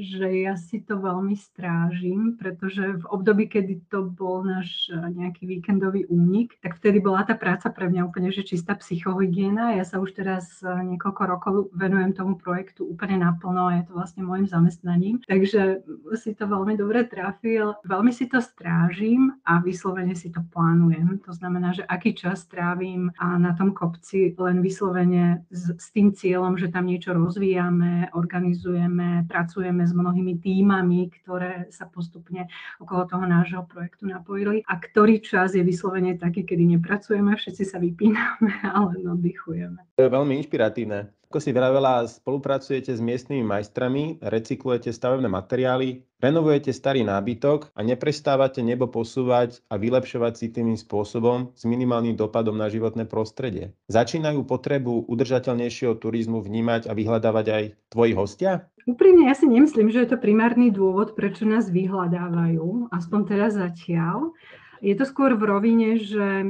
že 0.00 0.26
ja 0.48 0.56
si 0.56 0.80
to 0.80 0.96
veľmi 0.96 1.36
strážim, 1.36 2.40
pretože 2.40 2.96
v 2.96 3.04
období, 3.12 3.52
kedy 3.52 3.92
to 3.92 4.08
bol 4.08 4.40
náš 4.40 4.88
nejaký 4.88 5.44
víkendový 5.44 6.08
únik, 6.08 6.56
tak 6.64 6.80
vtedy 6.80 7.04
bola 7.04 7.28
tá 7.28 7.36
práca 7.36 7.68
pre 7.68 7.92
mňa 7.92 8.08
úplne 8.08 8.32
že 8.32 8.46
čistá 8.46 8.72
psychohygiena. 8.80 9.76
Ja 9.76 9.84
sa 9.84 10.00
už 10.00 10.16
teraz 10.16 10.64
niekoľko 10.64 11.22
rokov 11.28 11.54
venujem 11.76 12.16
tomu 12.16 12.40
projektu 12.40 12.88
úplne 12.88 13.20
naplno 13.20 13.68
a 13.68 13.76
je 13.82 13.84
to 13.90 13.92
vlastne 13.92 14.22
môjim 14.24 14.48
zamestnaním. 14.48 15.20
Takže 15.28 15.84
si 16.16 16.30
to 16.32 16.48
veľmi 16.48 16.80
dobre 16.80 17.04
trafil. 17.04 17.76
Veľmi 17.84 18.14
si 18.14 18.30
to 18.30 18.40
strážim 18.40 19.36
a 19.44 19.60
vyslovene 19.60 20.16
si 20.16 20.32
to 20.32 20.40
plánujem. 20.54 21.20
To 21.28 21.32
znamená, 21.36 21.76
že 21.76 21.84
aký 21.84 22.16
čas 22.16 22.48
trávim 22.48 23.12
a 23.20 23.36
na 23.36 23.52
tom 23.52 23.76
kopci 23.76 24.32
len 24.38 24.64
vyslovene 24.64 25.44
s, 25.52 25.74
s 25.76 25.86
tým 25.92 26.14
cieľom, 26.14 26.56
že 26.56 26.72
tam 26.72 26.88
niečo 26.88 27.12
rozvíjame, 27.12 28.14
organizujeme, 28.14 29.01
pracujeme 29.26 29.86
s 29.86 29.92
mnohými 29.94 30.38
týmami, 30.42 31.08
ktoré 31.22 31.70
sa 31.70 31.86
postupne 31.86 32.50
okolo 32.82 33.06
toho 33.06 33.24
nášho 33.24 33.62
projektu 33.68 34.10
napojili 34.10 34.66
a 34.66 34.78
ktorý 34.78 35.22
čas 35.22 35.54
je 35.54 35.62
vyslovene 35.64 36.18
taký, 36.18 36.44
kedy 36.44 36.78
nepracujeme, 36.78 37.36
všetci 37.36 37.64
sa 37.64 37.78
vypíname, 37.78 38.52
ale 38.78 39.00
oddychujeme. 39.06 39.80
To 39.96 40.02
je 40.04 40.10
veľmi 40.10 40.32
inšpiratívne. 40.42 41.21
Ako 41.32 41.40
si 41.40 41.56
vravela, 41.56 42.04
spolupracujete 42.04 42.92
s 42.92 43.00
miestnymi 43.00 43.40
majstrami, 43.40 44.20
recyklujete 44.20 44.92
stavebné 44.92 45.32
materiály, 45.32 46.04
renovujete 46.20 46.76
starý 46.76 47.08
nábytok 47.08 47.72
a 47.72 47.80
neprestávate 47.80 48.60
nebo 48.60 48.84
posúvať 48.92 49.64
a 49.72 49.80
vylepšovať 49.80 50.32
si 50.36 50.52
tým 50.52 50.76
spôsobom 50.76 51.56
s 51.56 51.64
minimálnym 51.64 52.20
dopadom 52.20 52.52
na 52.60 52.68
životné 52.68 53.08
prostredie. 53.08 53.72
Začínajú 53.88 54.44
potrebu 54.44 55.08
udržateľnejšieho 55.08 55.96
turizmu 55.96 56.44
vnímať 56.44 56.84
a 56.84 56.92
vyhľadávať 56.92 57.46
aj 57.48 57.64
tvoji 57.88 58.12
hostia? 58.12 58.68
Úprimne 58.84 59.24
ja 59.24 59.32
si 59.32 59.48
nemyslím, 59.48 59.88
že 59.88 60.04
je 60.04 60.12
to 60.12 60.20
primárny 60.20 60.68
dôvod, 60.68 61.16
prečo 61.16 61.48
nás 61.48 61.72
vyhľadávajú, 61.72 62.92
aspoň 62.92 63.20
teraz 63.24 63.56
zatiaľ. 63.56 64.36
Je 64.82 64.98
to 64.98 65.06
skôr 65.06 65.38
v 65.38 65.46
rovine, 65.46 65.94
že 65.94 66.26
eh, 66.42 66.46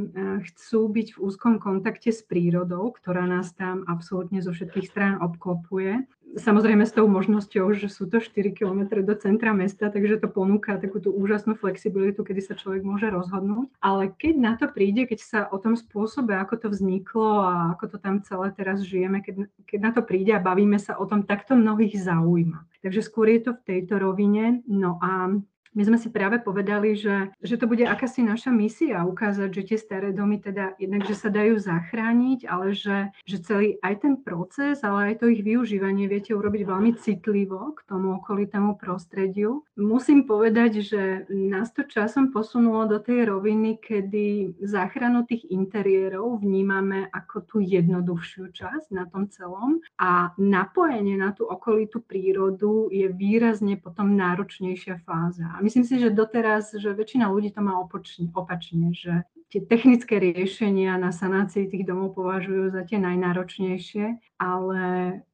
chcú 0.48 0.88
byť 0.88 1.08
v 1.14 1.18
úzkom 1.20 1.60
kontakte 1.60 2.08
s 2.08 2.24
prírodou, 2.24 2.88
ktorá 2.96 3.28
nás 3.28 3.52
tam 3.52 3.84
absolútne 3.84 4.40
zo 4.40 4.56
všetkých 4.56 4.88
strán 4.88 5.14
obklopuje. 5.20 6.08
Samozrejme 6.32 6.88
s 6.88 6.96
tou 6.96 7.04
možnosťou, 7.12 7.76
že 7.76 7.92
sú 7.92 8.08
to 8.08 8.16
4 8.16 8.56
km 8.56 9.04
do 9.04 9.12
centra 9.20 9.52
mesta, 9.52 9.92
takže 9.92 10.16
to 10.16 10.32
ponúka 10.32 10.80
takúto 10.80 11.12
úžasnú 11.12 11.60
flexibilitu, 11.60 12.24
kedy 12.24 12.40
sa 12.40 12.56
človek 12.56 12.80
môže 12.80 13.12
rozhodnúť. 13.12 13.68
Ale 13.84 14.08
keď 14.16 14.34
na 14.40 14.56
to 14.56 14.64
príde, 14.72 15.04
keď 15.04 15.20
sa 15.20 15.40
o 15.52 15.60
tom 15.60 15.76
spôsobe, 15.76 16.32
ako 16.32 16.56
to 16.56 16.68
vzniklo 16.72 17.44
a 17.44 17.76
ako 17.76 17.84
to 17.84 17.96
tam 18.00 18.24
celé 18.24 18.48
teraz 18.56 18.80
žijeme, 18.80 19.20
keď, 19.20 19.44
keď 19.68 19.80
na 19.84 19.92
to 19.92 20.00
príde 20.00 20.32
a 20.32 20.40
bavíme 20.40 20.80
sa 20.80 20.96
o 20.96 21.04
tom, 21.04 21.28
tak 21.28 21.44
to 21.44 21.52
mnohých 21.52 22.00
zaujíma. 22.00 22.64
Takže 22.80 23.04
skôr 23.04 23.28
je 23.28 23.40
to 23.44 23.52
v 23.52 23.64
tejto 23.68 24.00
rovine. 24.00 24.64
No 24.64 24.96
a 25.04 25.36
my 25.72 25.82
sme 25.88 25.96
si 25.96 26.12
práve 26.12 26.36
povedali, 26.36 26.92
že, 26.92 27.32
že 27.40 27.56
to 27.56 27.64
bude 27.64 27.80
akási 27.88 28.20
naša 28.20 28.52
misia 28.52 29.08
ukázať, 29.08 29.48
že 29.48 29.62
tie 29.72 29.78
staré 29.80 30.12
domy 30.12 30.36
teda 30.36 30.76
jednak, 30.76 31.08
že 31.08 31.16
sa 31.16 31.32
dajú 31.32 31.56
zachrániť, 31.56 32.44
ale 32.44 32.76
že, 32.76 33.08
že 33.24 33.40
celý 33.40 33.80
aj 33.80 34.04
ten 34.04 34.14
proces, 34.20 34.84
ale 34.84 35.12
aj 35.12 35.24
to 35.24 35.32
ich 35.32 35.40
využívanie 35.40 36.12
viete 36.12 36.36
urobiť 36.36 36.62
veľmi 36.68 36.92
citlivo 37.00 37.72
k 37.72 37.80
tomu 37.88 38.20
okolitému 38.20 38.76
prostrediu. 38.76 39.64
Musím 39.80 40.28
povedať, 40.28 40.84
že 40.84 41.02
nás 41.32 41.72
to 41.72 41.88
časom 41.88 42.36
posunulo 42.36 42.84
do 42.84 43.00
tej 43.00 43.32
roviny, 43.32 43.80
kedy 43.80 44.60
záchranu 44.60 45.24
tých 45.24 45.48
interiérov 45.48 46.44
vnímame 46.44 47.08
ako 47.08 47.48
tú 47.48 47.56
jednoduchšiu 47.64 48.52
časť 48.52 48.92
na 48.92 49.08
tom 49.08 49.32
celom 49.32 49.80
a 49.96 50.36
napojenie 50.36 51.16
na 51.16 51.32
tú 51.32 51.48
okolitú 51.48 52.04
prírodu 52.04 52.92
je 52.92 53.08
výrazne 53.08 53.80
potom 53.80 54.12
náročnejšia 54.12 55.00
fáza 55.08 55.61
myslím 55.62 55.84
si, 55.86 55.98
že 55.98 56.10
doteraz, 56.10 56.74
že 56.74 56.92
väčšina 56.92 57.30
ľudí 57.30 57.54
to 57.54 57.62
má 57.62 57.78
opačne, 57.78 58.28
opačne 58.34 58.92
že 58.92 59.24
tie 59.48 59.60
technické 59.62 60.18
riešenia 60.18 60.96
na 60.96 61.12
sanácii 61.12 61.68
tých 61.68 61.84
domov 61.84 62.16
považujú 62.16 62.72
za 62.72 62.82
tie 62.88 62.98
najnáročnejšie, 63.00 64.36
ale, 64.40 64.84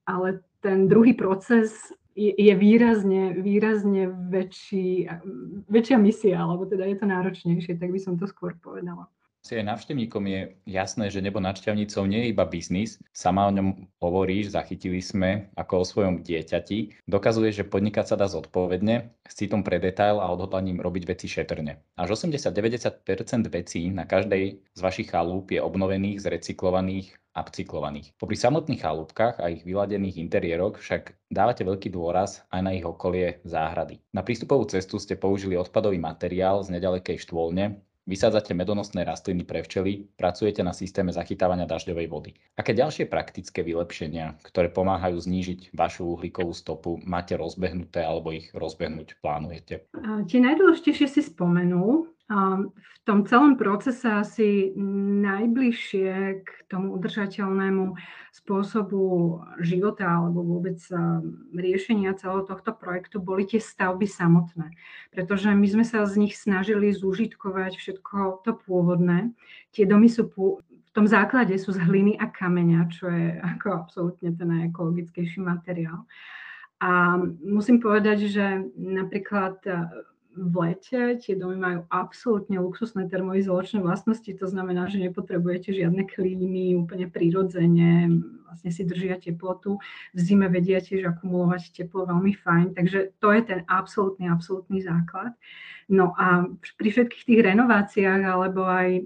ale 0.04 0.28
ten 0.60 0.90
druhý 0.90 1.14
proces 1.14 1.94
je, 2.18 2.34
je 2.34 2.54
výrazne, 2.58 3.38
výrazne 3.38 4.10
väčší, 4.10 5.06
väčšia 5.70 5.96
misia, 6.02 6.42
alebo 6.42 6.66
teda 6.66 6.82
je 6.90 6.96
to 6.98 7.06
náročnejšie, 7.06 7.78
tak 7.78 7.94
by 7.94 8.00
som 8.02 8.18
to 8.18 8.26
skôr 8.26 8.58
povedala 8.58 9.06
si 9.42 9.56
aj 9.56 9.64
návštevníkom 9.64 10.24
je 10.28 10.40
jasné, 10.66 11.08
že 11.08 11.24
nebo 11.24 11.38
návštevnícov 11.40 12.04
nie 12.04 12.26
je 12.26 12.30
iba 12.34 12.44
biznis. 12.44 13.00
Sama 13.14 13.48
o 13.48 13.54
ňom 13.54 13.88
hovoríš, 14.02 14.52
zachytili 14.52 15.00
sme 15.00 15.48
ako 15.56 15.74
o 15.80 15.88
svojom 15.88 16.14
dieťati. 16.26 17.08
Dokazuje, 17.08 17.54
že 17.54 17.64
podnikať 17.64 18.12
sa 18.12 18.16
dá 18.18 18.26
zodpovedne, 18.28 19.14
s 19.24 19.34
citom 19.38 19.64
pre 19.64 19.80
detail 19.80 20.20
a 20.20 20.28
odhodlaním 20.28 20.82
robiť 20.82 21.04
veci 21.06 21.26
šetrne. 21.30 21.80
Až 21.96 22.18
80-90% 22.18 23.48
vecí 23.48 23.88
na 23.88 24.04
každej 24.04 24.44
z 24.74 24.80
vašich 24.80 25.14
chalúp 25.14 25.54
je 25.54 25.62
obnovených, 25.62 26.20
zrecyklovaných 26.20 27.16
a 27.38 27.46
upcyklovaných. 27.46 28.18
Popri 28.18 28.34
samotných 28.34 28.82
chalúbkach 28.82 29.38
a 29.38 29.46
ich 29.46 29.62
vyladených 29.62 30.18
interiéroch 30.18 30.82
však 30.82 31.14
dávate 31.30 31.62
veľký 31.62 31.94
dôraz 31.94 32.42
aj 32.50 32.60
na 32.66 32.74
ich 32.74 32.82
okolie 32.82 33.38
záhrady. 33.46 34.02
Na 34.10 34.26
prístupovú 34.26 34.66
cestu 34.66 34.98
ste 34.98 35.14
použili 35.14 35.54
odpadový 35.54 36.02
materiál 36.02 36.66
z 36.66 36.74
nedalekej 36.74 37.22
štôlne, 37.22 37.78
Vysádzate 38.08 38.56
medonosné 38.56 39.04
rastliny 39.04 39.44
pre 39.44 39.60
včely, 39.60 40.08
pracujete 40.16 40.64
na 40.64 40.72
systéme 40.72 41.12
zachytávania 41.12 41.68
dažďovej 41.68 42.06
vody. 42.08 42.30
Aké 42.56 42.72
ďalšie 42.72 43.04
praktické 43.04 43.60
vylepšenia, 43.60 44.40
ktoré 44.48 44.72
pomáhajú 44.72 45.20
znížiť 45.20 45.76
vašu 45.76 46.16
uhlíkovú 46.16 46.56
stopu, 46.56 46.96
máte 47.04 47.36
rozbehnuté 47.36 48.00
alebo 48.00 48.32
ich 48.32 48.48
rozbehnúť 48.56 49.20
plánujete? 49.20 49.84
Tie 50.24 50.40
najdôležitejšie 50.40 51.04
si 51.04 51.20
spomenul. 51.20 52.08
V 52.28 52.98
tom 53.08 53.24
celom 53.24 53.56
procese 53.56 54.04
asi 54.04 54.76
najbližšie 54.76 56.44
k 56.44 56.48
tomu 56.68 56.92
udržateľnému 57.00 57.96
spôsobu 58.36 59.00
života 59.64 60.04
alebo 60.04 60.44
vôbec 60.44 60.76
riešenia 61.56 62.12
celého 62.20 62.44
tohto 62.44 62.76
projektu 62.76 63.16
boli 63.16 63.48
tie 63.48 63.64
stavby 63.64 64.04
samotné. 64.04 64.76
Pretože 65.08 65.56
my 65.56 65.66
sme 65.72 65.84
sa 65.88 66.04
z 66.04 66.20
nich 66.20 66.36
snažili 66.36 66.92
zúžitkovať 66.92 67.80
všetko 67.80 68.44
to 68.44 68.52
pôvodné. 68.60 69.32
Tie 69.72 69.88
domy 69.88 70.12
sú 70.12 70.28
v 70.28 70.90
tom 70.92 71.08
základe 71.08 71.56
sú 71.56 71.72
z 71.72 71.80
hliny 71.80 72.20
a 72.20 72.28
kameňa, 72.28 72.92
čo 72.92 73.08
je 73.08 73.40
ako 73.40 73.66
absolútne 73.72 74.36
ten 74.36 74.48
najekologickejší 74.52 75.40
materiál. 75.40 76.04
A 76.84 77.16
musím 77.40 77.80
povedať, 77.80 78.28
že 78.28 78.68
napríklad 78.76 79.64
v 80.36 80.54
lete 80.60 81.18
tie 81.18 81.34
domy 81.34 81.56
majú 81.56 81.80
absolútne 81.90 82.60
luxusné 82.60 83.08
termoizolačné 83.10 83.80
vlastnosti, 83.82 84.28
to 84.28 84.46
znamená, 84.46 84.86
že 84.86 85.02
nepotrebujete 85.02 85.74
žiadne 85.74 86.06
klímy, 86.06 86.78
úplne 86.78 87.10
prirodzene, 87.10 88.22
vlastne 88.46 88.70
si 88.70 88.86
držia 88.86 89.18
teplotu. 89.18 89.80
V 90.14 90.18
zime 90.18 90.46
vedia 90.46 90.78
tiež 90.78 91.10
akumulovať 91.10 91.74
teplo 91.74 92.06
veľmi 92.06 92.32
fajn, 92.38 92.66
takže 92.78 93.18
to 93.18 93.28
je 93.34 93.40
ten 93.44 93.60
absolútny, 93.66 94.30
absolútny 94.30 94.78
základ. 94.84 95.34
No 95.88 96.12
a 96.14 96.44
pri 96.76 96.88
všetkých 96.92 97.24
tých 97.24 97.40
renováciách 97.48 98.22
alebo 98.22 98.68
aj 98.68 99.02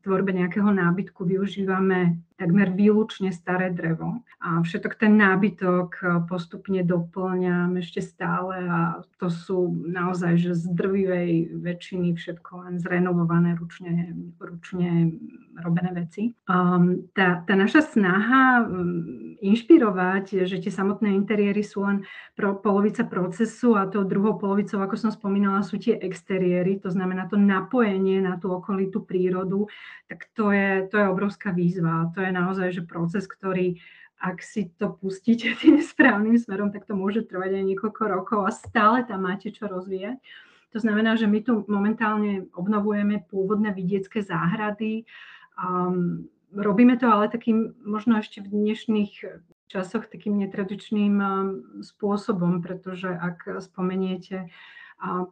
tvorbe 0.00 0.32
nejakého 0.32 0.68
nábytku 0.68 1.24
využívame 1.28 2.20
takmer 2.40 2.72
výlučne 2.72 3.36
staré 3.36 3.68
drevo. 3.68 4.24
A 4.40 4.64
všetok 4.64 4.96
ten 4.96 5.20
nábytok 5.20 5.88
eh, 6.00 6.08
postupne 6.24 6.80
doplňam 6.80 7.76
ešte 7.76 8.00
stále 8.00 8.64
a 8.64 8.80
to 9.20 9.28
sú 9.28 9.68
naozaj 9.84 10.40
že 10.40 10.56
z 10.56 10.64
drvivej 10.72 11.60
väčšiny 11.60 12.16
všetko 12.16 12.64
len 12.64 12.74
zrenovované 12.80 13.52
ručne, 13.60 14.16
ručne 14.40 15.12
robené 15.60 15.92
veci. 15.92 16.32
Um, 16.48 17.12
tá, 17.12 17.44
tá 17.44 17.52
naša 17.52 17.84
snaha 17.84 18.64
um, 18.64 19.36
inšpirovať, 19.44 20.48
že 20.48 20.56
tie 20.56 20.72
samotné 20.72 21.12
interiéry 21.12 21.60
sú 21.60 21.84
len 21.84 22.08
pro, 22.32 22.56
polovica 22.56 23.04
procesu 23.04 23.76
a 23.76 23.84
tou 23.84 24.08
druhou 24.08 24.40
polovicou, 24.40 24.80
ako 24.80 24.96
som 24.96 25.10
spomínala, 25.12 25.60
sú 25.60 25.76
tie 25.76 26.00
exteriéry, 26.00 26.80
to 26.80 26.88
znamená 26.88 27.28
to 27.28 27.36
napojenie 27.36 28.24
na 28.24 28.40
tú 28.40 28.56
okolitú 28.56 29.04
prírodu, 29.04 29.68
tak 30.08 30.26
to 30.32 30.50
je, 30.50 30.88
to 30.88 30.96
je 30.96 31.06
obrovská 31.06 31.52
výzva. 31.52 32.08
To 32.16 32.24
je 32.24 32.29
je 32.30 32.38
naozaj 32.38 32.68
že 32.70 32.82
proces, 32.86 33.26
ktorý 33.26 33.82
ak 34.20 34.44
si 34.44 34.68
to 34.76 34.92
pustíte 35.00 35.56
tým 35.60 35.80
správnym 35.80 36.36
smerom, 36.36 36.70
tak 36.70 36.84
to 36.84 36.92
môže 36.92 37.26
trvať 37.26 37.56
aj 37.56 37.64
niekoľko 37.64 38.02
rokov 38.06 38.40
a 38.46 38.52
stále 38.52 39.02
tam 39.08 39.24
máte 39.24 39.48
čo 39.50 39.66
rozvíjať. 39.66 40.20
To 40.70 40.78
znamená, 40.78 41.18
že 41.18 41.26
my 41.26 41.42
tu 41.42 41.66
momentálne 41.66 42.46
obnovujeme 42.54 43.26
pôvodné 43.26 43.74
vidiecké 43.74 44.22
záhrady. 44.22 45.02
Um, 45.58 46.30
robíme 46.54 46.94
to 46.94 47.10
ale 47.10 47.26
takým, 47.26 47.74
možno 47.82 48.22
ešte 48.22 48.38
v 48.38 48.54
dnešných 48.54 49.42
časoch, 49.66 50.06
takým 50.06 50.38
netradičným 50.38 51.14
um, 51.18 51.26
spôsobom, 51.82 52.62
pretože 52.62 53.10
ak 53.10 53.58
spomeniete 53.58 54.46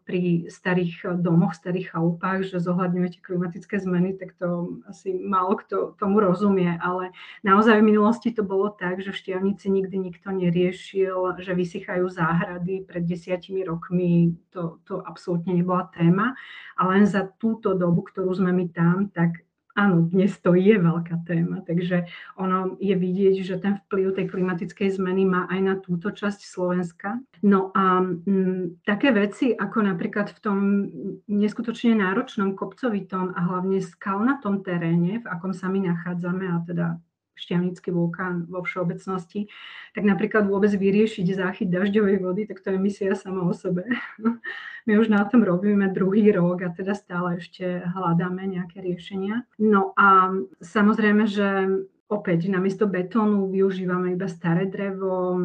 pri 0.08 0.48
starých 0.48 1.20
domoch, 1.20 1.52
starých 1.52 1.92
chalupách, 1.92 2.48
že 2.48 2.56
zohľadňujete 2.56 3.20
klimatické 3.20 3.76
zmeny, 3.76 4.16
tak 4.16 4.32
to 4.40 4.80
asi 4.88 5.12
málo 5.12 5.60
kto 5.60 5.92
tomu 6.00 6.24
rozumie, 6.24 6.80
ale 6.80 7.12
naozaj 7.44 7.84
v 7.84 7.88
minulosti 7.92 8.32
to 8.32 8.40
bolo 8.40 8.72
tak, 8.72 9.04
že 9.04 9.12
v 9.12 9.20
Štiavnici 9.20 9.68
nikdy 9.68 9.96
nikto 10.00 10.32
neriešil, 10.32 11.36
že 11.44 11.52
vysychajú 11.52 12.08
záhrady. 12.08 12.88
Pred 12.88 13.04
desiatimi 13.04 13.60
rokmi 13.64 14.32
to, 14.48 14.80
to 14.88 15.04
absolútne 15.04 15.52
nebola 15.52 15.92
téma 15.92 16.32
a 16.80 16.82
len 16.88 17.04
za 17.04 17.28
túto 17.36 17.76
dobu, 17.76 18.08
ktorú 18.08 18.32
sme 18.32 18.54
my 18.56 18.72
tam, 18.72 19.12
tak 19.12 19.47
áno, 19.78 20.10
dnes 20.10 20.34
to 20.42 20.58
je 20.58 20.74
veľká 20.74 21.22
téma, 21.22 21.62
takže 21.62 22.10
ono 22.34 22.74
je 22.82 22.98
vidieť, 22.98 23.34
že 23.46 23.62
ten 23.62 23.78
vplyv 23.86 24.18
tej 24.18 24.26
klimatickej 24.26 24.98
zmeny 24.98 25.22
má 25.22 25.46
aj 25.46 25.60
na 25.62 25.74
túto 25.78 26.10
časť 26.10 26.42
Slovenska. 26.42 27.22
No 27.46 27.70
a 27.78 28.02
m, 28.02 28.26
mm, 28.26 28.62
také 28.82 29.14
veci, 29.14 29.54
ako 29.54 29.86
napríklad 29.86 30.34
v 30.34 30.38
tom 30.42 30.58
neskutočne 31.30 31.94
náročnom 32.02 32.58
kopcovitom 32.58 33.38
a 33.38 33.40
hlavne 33.46 33.78
skalnatom 33.78 34.66
teréne, 34.66 35.22
v 35.22 35.26
akom 35.30 35.54
sa 35.54 35.70
my 35.70 35.86
nachádzame, 35.86 36.50
a 36.50 36.58
teda 36.66 36.86
šťavnický 37.38 37.94
vulkán 37.94 38.50
vo 38.50 38.66
všeobecnosti, 38.66 39.46
tak 39.94 40.02
napríklad 40.02 40.50
vôbec 40.50 40.74
vyriešiť 40.74 41.26
záchyt 41.38 41.70
dažďovej 41.70 42.16
vody, 42.18 42.42
tak 42.50 42.60
to 42.60 42.74
je 42.74 42.78
misia 42.82 43.14
sama 43.14 43.46
o 43.46 43.54
sebe. 43.54 43.86
My 44.86 44.92
už 44.98 45.08
na 45.08 45.22
tom 45.28 45.46
robíme 45.46 45.94
druhý 45.94 46.32
rok 46.34 46.66
a 46.66 46.74
teda 46.74 46.96
stále 46.96 47.38
ešte 47.38 47.84
hľadáme 47.84 48.42
nejaké 48.48 48.80
riešenia. 48.82 49.44
No 49.60 49.92
a 49.94 50.32
samozrejme, 50.64 51.28
že 51.28 51.48
opäť 52.08 52.48
namiesto 52.48 52.88
betónu 52.88 53.52
využívame 53.52 54.16
iba 54.16 54.26
staré 54.26 54.64
drevo. 54.64 55.44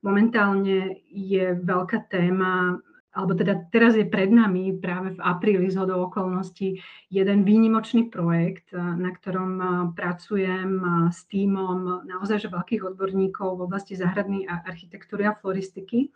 Momentálne 0.00 1.04
je 1.12 1.52
veľká 1.60 2.08
téma 2.08 2.80
alebo 3.18 3.34
teda 3.34 3.66
teraz 3.74 3.98
je 3.98 4.06
pred 4.06 4.30
nami 4.30 4.78
práve 4.78 5.18
v 5.18 5.20
apríli 5.26 5.66
z 5.66 5.82
hodou 5.82 6.06
okolností 6.06 6.78
jeden 7.10 7.42
výnimočný 7.42 8.06
projekt, 8.14 8.70
na 8.70 9.10
ktorom 9.10 9.58
pracujem 9.98 10.78
s 11.10 11.26
týmom 11.26 12.06
naozaj 12.06 12.46
veľkých 12.46 12.86
odborníkov 12.86 13.58
v 13.58 13.64
oblasti 13.66 13.98
záhradnej 13.98 14.46
architektúry 14.46 15.26
a 15.26 15.34
floristiky. 15.34 16.14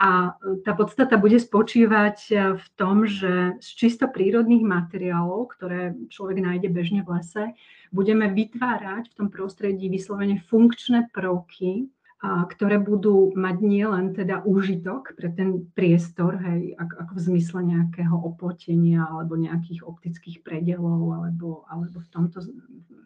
A 0.00 0.32
tá 0.64 0.72
podstata 0.72 1.20
bude 1.20 1.36
spočívať 1.36 2.18
v 2.56 2.66
tom, 2.72 3.04
že 3.04 3.60
z 3.60 3.68
čisto 3.76 4.08
prírodných 4.08 4.64
materiálov, 4.64 5.52
ktoré 5.52 5.92
človek 6.08 6.40
nájde 6.40 6.72
bežne 6.72 7.04
v 7.04 7.20
lese, 7.20 7.44
budeme 7.92 8.32
vytvárať 8.32 9.12
v 9.12 9.16
tom 9.18 9.28
prostredí 9.28 9.92
vyslovene 9.92 10.40
funkčné 10.46 11.12
prvky, 11.12 11.92
ktoré 12.20 12.76
budú 12.76 13.32
mať 13.32 13.56
nielen 13.64 14.12
teda 14.12 14.44
úžitok 14.44 15.16
pre 15.16 15.32
ten 15.32 15.64
priestor, 15.72 16.36
hej, 16.36 16.76
ako 16.76 17.16
v 17.16 17.20
zmysle 17.32 17.60
nejakého 17.64 18.12
oplotenia 18.12 19.08
alebo 19.08 19.40
nejakých 19.40 19.88
optických 19.88 20.44
predelov 20.44 21.16
alebo, 21.16 21.64
alebo 21.72 21.96
v 21.96 22.08
tomto 22.12 22.44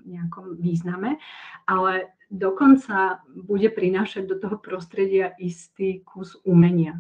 nejakom 0.03 0.59
význame, 0.59 1.23
ale 1.71 2.11
dokonca 2.27 3.23
bude 3.31 3.71
prinášať 3.71 4.27
do 4.27 4.37
toho 4.43 4.59
prostredia 4.59 5.31
istý 5.39 6.03
kus 6.03 6.35
umenia. 6.43 6.99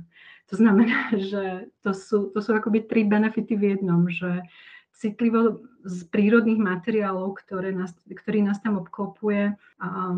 To 0.54 0.54
znamená, 0.54 1.10
že 1.30 1.66
to 1.82 1.90
sú, 1.90 2.30
to 2.30 2.38
sú 2.38 2.54
akoby 2.54 2.86
tri 2.86 3.02
benefity 3.02 3.58
v 3.58 3.74
jednom, 3.74 4.06
že 4.06 4.46
citlivo 4.94 5.66
z 5.84 6.08
prírodných 6.08 6.56
materiálov, 6.56 7.36
ktoré 7.44 7.76
nás, 7.76 7.92
ktorý 8.08 8.40
nás 8.40 8.62
tam 8.64 8.80
obklopuje, 8.80 9.52
a 9.82 10.16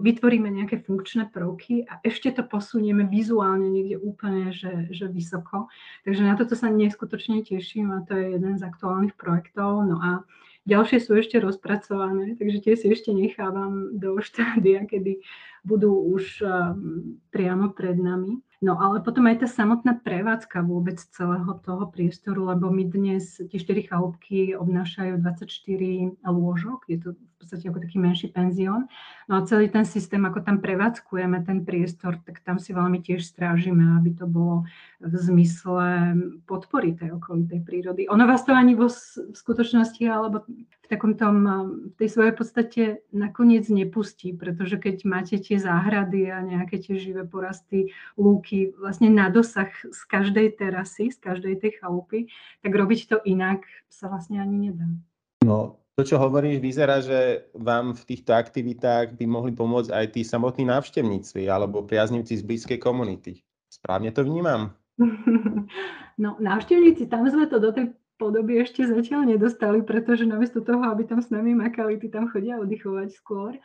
vytvoríme 0.00 0.46
nejaké 0.46 0.86
funkčné 0.86 1.26
prvky 1.34 1.82
a 1.90 1.98
ešte 2.06 2.30
to 2.30 2.46
posunieme 2.46 3.10
vizuálne 3.10 3.66
niekde 3.66 3.98
úplne, 3.98 4.54
že, 4.54 4.86
že 4.94 5.10
vysoko. 5.10 5.66
Takže 6.06 6.22
na 6.22 6.38
toto 6.38 6.54
sa 6.54 6.70
neskutočne 6.70 7.42
teším 7.42 7.90
a 7.90 8.06
to 8.06 8.14
je 8.14 8.38
jeden 8.38 8.54
z 8.54 8.62
aktuálnych 8.62 9.18
projektov. 9.18 9.82
No 9.90 9.98
a 9.98 10.10
ďalšie 10.62 11.02
sú 11.02 11.18
ešte 11.18 11.42
rozpracované, 11.42 12.38
takže 12.38 12.62
tie 12.62 12.74
si 12.78 12.86
ešte 12.86 13.10
nechávam 13.10 13.98
do 13.98 14.22
štádia, 14.22 14.86
kedy 14.86 15.26
budú 15.66 15.90
už 16.14 16.44
priamo 17.34 17.74
pred 17.74 17.98
nami. 17.98 18.38
No 18.60 18.76
ale 18.76 19.00
potom 19.00 19.24
aj 19.24 19.40
tá 19.40 19.48
samotná 19.48 19.96
prevádzka 20.04 20.60
vôbec 20.60 21.00
celého 21.16 21.48
toho 21.64 21.88
priestoru, 21.88 22.44
lebo 22.52 22.68
my 22.68 22.84
dnes 22.84 23.40
tie 23.40 23.56
4 23.56 23.88
chalúbky 23.88 24.52
obnášajú 24.52 25.16
24 25.16 26.20
lôžok, 26.28 26.84
je 26.92 27.00
to 27.00 27.08
v 27.16 27.34
podstate 27.40 27.64
ako 27.72 27.80
taký 27.80 27.96
menší 27.96 28.28
penzión. 28.28 28.84
No 29.32 29.40
a 29.40 29.48
celý 29.48 29.72
ten 29.72 29.88
systém, 29.88 30.20
ako 30.28 30.44
tam 30.44 30.60
prevádzkujeme 30.60 31.40
ten 31.48 31.64
priestor, 31.64 32.20
tak 32.20 32.44
tam 32.44 32.60
si 32.60 32.76
veľmi 32.76 33.00
tiež 33.00 33.24
strážime, 33.24 33.96
aby 33.96 34.12
to 34.12 34.28
bolo 34.28 34.68
v 35.00 35.14
zmysle 35.16 36.12
podpory 36.44 36.92
tej 36.92 37.16
okolitej 37.16 37.64
prírody. 37.64 38.12
Ono 38.12 38.28
vás 38.28 38.44
to 38.44 38.52
ani 38.52 38.76
vo 38.76 38.92
skutočnosti 39.32 40.04
alebo 40.04 40.44
takom 40.90 41.14
tom, 41.14 41.46
v 41.86 41.94
tej 41.94 42.08
svojej 42.10 42.34
podstate 42.34 42.82
nakoniec 43.14 43.70
nepustí, 43.70 44.34
pretože 44.34 44.74
keď 44.74 45.06
máte 45.06 45.38
tie 45.38 45.54
záhrady 45.54 46.34
a 46.34 46.42
nejaké 46.42 46.82
tie 46.82 46.98
živé 46.98 47.22
porasty, 47.22 47.94
lúky 48.18 48.74
vlastne 48.74 49.06
na 49.06 49.30
dosah 49.30 49.70
z 49.70 50.00
každej 50.10 50.58
terasy, 50.58 51.14
z 51.14 51.18
každej 51.22 51.62
tej 51.62 51.78
chalupy, 51.78 52.26
tak 52.66 52.74
robiť 52.74 53.00
to 53.06 53.16
inak 53.22 53.62
sa 53.86 54.10
vlastne 54.10 54.42
ani 54.42 54.68
nedá. 54.70 54.90
No, 55.46 55.78
to, 55.94 56.02
čo 56.02 56.18
hovoríš, 56.18 56.58
vyzerá, 56.58 56.98
že 56.98 57.46
vám 57.54 57.94
v 57.94 58.02
týchto 58.10 58.34
aktivitách 58.34 59.14
by 59.14 59.24
mohli 59.30 59.54
pomôcť 59.54 59.94
aj 59.94 60.06
tí 60.18 60.26
samotní 60.26 60.66
návštevníci 60.66 61.46
alebo 61.46 61.86
priaznivci 61.86 62.34
z 62.34 62.42
blízkej 62.42 62.82
komunity. 62.82 63.46
Správne 63.70 64.10
to 64.10 64.26
vnímam? 64.26 64.74
No, 66.20 66.36
návštevníci, 66.36 67.08
tam 67.08 67.24
sme 67.24 67.48
to 67.48 67.56
do 67.56 67.72
tej 67.72 67.96
podoby 68.20 68.60
ešte 68.60 68.84
zatiaľ 68.84 69.24
nedostali, 69.24 69.80
pretože 69.80 70.28
namiesto 70.28 70.60
toho, 70.60 70.84
aby 70.92 71.08
tam 71.08 71.24
s 71.24 71.32
nami 71.32 71.56
makali, 71.56 71.96
ty 71.96 72.12
tam 72.12 72.28
chodia 72.28 72.60
oddychovať 72.60 73.08
skôr. 73.16 73.56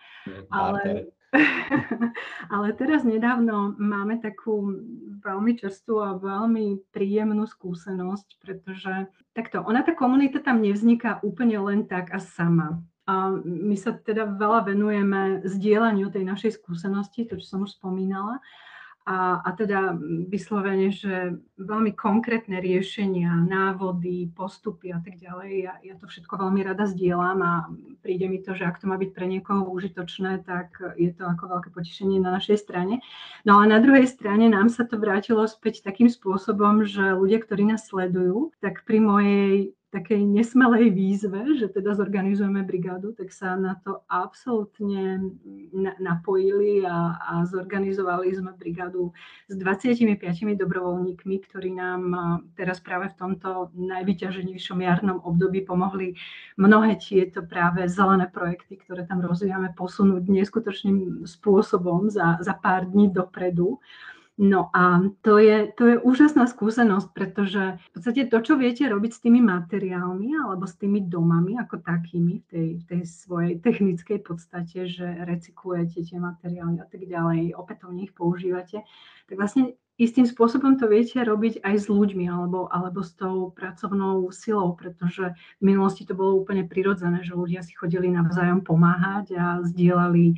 Ale, 0.47 1.11
ale 2.55 2.67
teraz 2.79 3.03
nedávno 3.03 3.75
máme 3.75 4.23
takú 4.23 4.79
veľmi 5.19 5.59
častú 5.59 5.99
a 5.99 6.15
veľmi 6.15 6.87
príjemnú 6.95 7.43
skúsenosť, 7.43 8.39
pretože 8.39 9.11
takto, 9.35 9.59
ona 9.59 9.83
tá 9.83 9.91
komunita 9.91 10.39
tam 10.39 10.63
nevzniká 10.63 11.19
úplne 11.19 11.59
len 11.59 11.83
tak 11.83 12.15
a 12.15 12.23
sama. 12.23 12.79
A 13.05 13.29
my 13.45 13.77
sa 13.77 13.93
teda 13.93 14.25
veľa 14.25 14.71
venujeme 14.71 15.45
zdieľaniu 15.45 16.09
tej 16.09 16.25
našej 16.25 16.57
skúsenosti, 16.57 17.27
to, 17.29 17.37
čo 17.37 17.45
som 17.45 17.59
už 17.61 17.77
spomínala, 17.77 18.41
a, 19.05 19.37
a 19.45 19.49
teda 19.53 19.93
vyslovene, 20.25 20.89
že 20.89 21.37
veľmi 21.61 21.93
konkrétne 21.93 22.57
riešenia, 22.57 23.37
návody, 23.45 24.33
postupy 24.33 24.89
a 24.89 24.97
tak 24.97 25.21
ďalej. 25.21 25.51
Ja, 25.61 25.73
ja 25.85 25.93
to 26.01 26.09
všetko 26.09 26.41
veľmi 26.41 26.65
rada 26.65 26.89
zdieľam 26.89 27.39
a 27.45 27.53
príde 28.01 28.25
mi 28.25 28.41
to, 28.41 28.57
že 28.57 28.65
ak 28.65 28.81
to 28.81 28.89
má 28.89 28.97
byť 28.97 29.13
pre 29.13 29.29
niekoho 29.29 29.69
užitočné, 29.69 30.41
tak 30.49 30.73
je 30.97 31.13
to 31.13 31.21
ako 31.21 31.53
veľké 31.53 31.69
potešenie 31.69 32.17
na 32.17 32.33
našej 32.33 32.57
strane. 32.65 32.97
No 33.45 33.61
a 33.61 33.69
na 33.69 33.77
druhej 33.77 34.09
strane 34.09 34.49
nám 34.49 34.73
sa 34.73 34.89
to 34.89 34.97
vrátilo 34.97 35.45
späť 35.45 35.85
takým 35.85 36.09
spôsobom, 36.09 36.81
že 36.89 37.13
ľudia, 37.13 37.45
ktorí 37.45 37.61
nás 37.61 37.85
sledujú, 37.85 38.57
tak 38.57 38.89
pri 38.89 39.05
mojej 39.05 39.77
takej 39.95 40.27
nesmelej 40.27 40.91
výzve, 40.91 41.55
že 41.55 41.71
teda 41.71 41.95
zorganizujeme 41.95 42.67
brigádu, 42.67 43.15
tak 43.15 43.31
sa 43.31 43.55
na 43.55 43.79
to 43.79 44.03
absolútne 44.11 45.31
napojili 46.03 46.83
a, 46.83 47.15
a 47.15 47.33
zorganizovali 47.47 48.27
sme 48.35 48.51
brigádu 48.59 49.15
s 49.47 49.55
25 49.55 50.19
dobrovoľníkmi, 50.59 51.35
ktorí 51.47 51.71
nám 51.71 52.01
teraz 52.59 52.83
práve 52.83 53.15
v 53.15 53.15
tomto 53.15 53.71
najvyťaženejšom 53.79 54.83
jarnom 54.83 55.23
období 55.23 55.63
pomohli 55.63 56.19
mnohé 56.59 56.99
tieto 56.99 57.39
práve 57.47 57.87
zelené 57.87 58.27
projekty, 58.27 58.75
ktoré 58.83 59.07
tam 59.07 59.23
rozvíjame, 59.23 59.71
posunúť 59.79 60.27
neskutočným 60.27 61.23
spôsobom 61.23 62.11
za, 62.11 62.35
za 62.43 62.51
pár 62.51 62.91
dní 62.91 63.07
dopredu. 63.07 63.79
No 64.35 64.67
a 64.75 64.99
to 65.23 65.39
je, 65.39 65.71
to 65.79 65.83
je 65.87 65.95
úžasná 65.95 66.43
skúsenosť, 66.43 67.07
pretože 67.15 67.79
v 67.79 67.89
podstate 67.95 68.27
to, 68.27 68.43
čo 68.43 68.59
viete 68.59 68.83
robiť 68.83 69.11
s 69.15 69.23
tými 69.23 69.39
materiálmi 69.39 70.35
alebo 70.35 70.67
s 70.67 70.75
tými 70.75 71.07
domami 71.07 71.55
ako 71.55 71.79
takými 71.79 72.43
v 72.43 72.45
tej, 72.51 72.69
tej 72.83 73.01
svojej 73.07 73.63
technickej 73.63 74.19
podstate, 74.19 74.91
že 74.91 75.07
recyklujete 75.23 76.03
tie 76.03 76.19
materiály 76.19 76.83
a 76.83 76.87
tak 76.87 77.07
ďalej, 77.07 77.55
opätovne 77.55 78.03
ich 78.03 78.11
používate, 78.11 78.83
tak 79.31 79.35
vlastne 79.39 79.79
istým 79.95 80.27
spôsobom 80.27 80.75
to 80.75 80.91
viete 80.91 81.15
robiť 81.15 81.63
aj 81.63 81.75
s 81.79 81.85
ľuďmi 81.87 82.27
alebo, 82.27 82.67
alebo 82.67 82.99
s 83.07 83.15
tou 83.15 83.55
pracovnou 83.55 84.27
silou, 84.35 84.75
pretože 84.75 85.31
v 85.31 85.63
minulosti 85.63 86.03
to 86.03 86.11
bolo 86.11 86.43
úplne 86.43 86.67
prirodzené, 86.67 87.23
že 87.23 87.39
ľudia 87.39 87.63
si 87.63 87.71
chodili 87.71 88.11
navzájom 88.11 88.67
pomáhať 88.67 89.31
a 89.39 89.63
zdieľali 89.63 90.35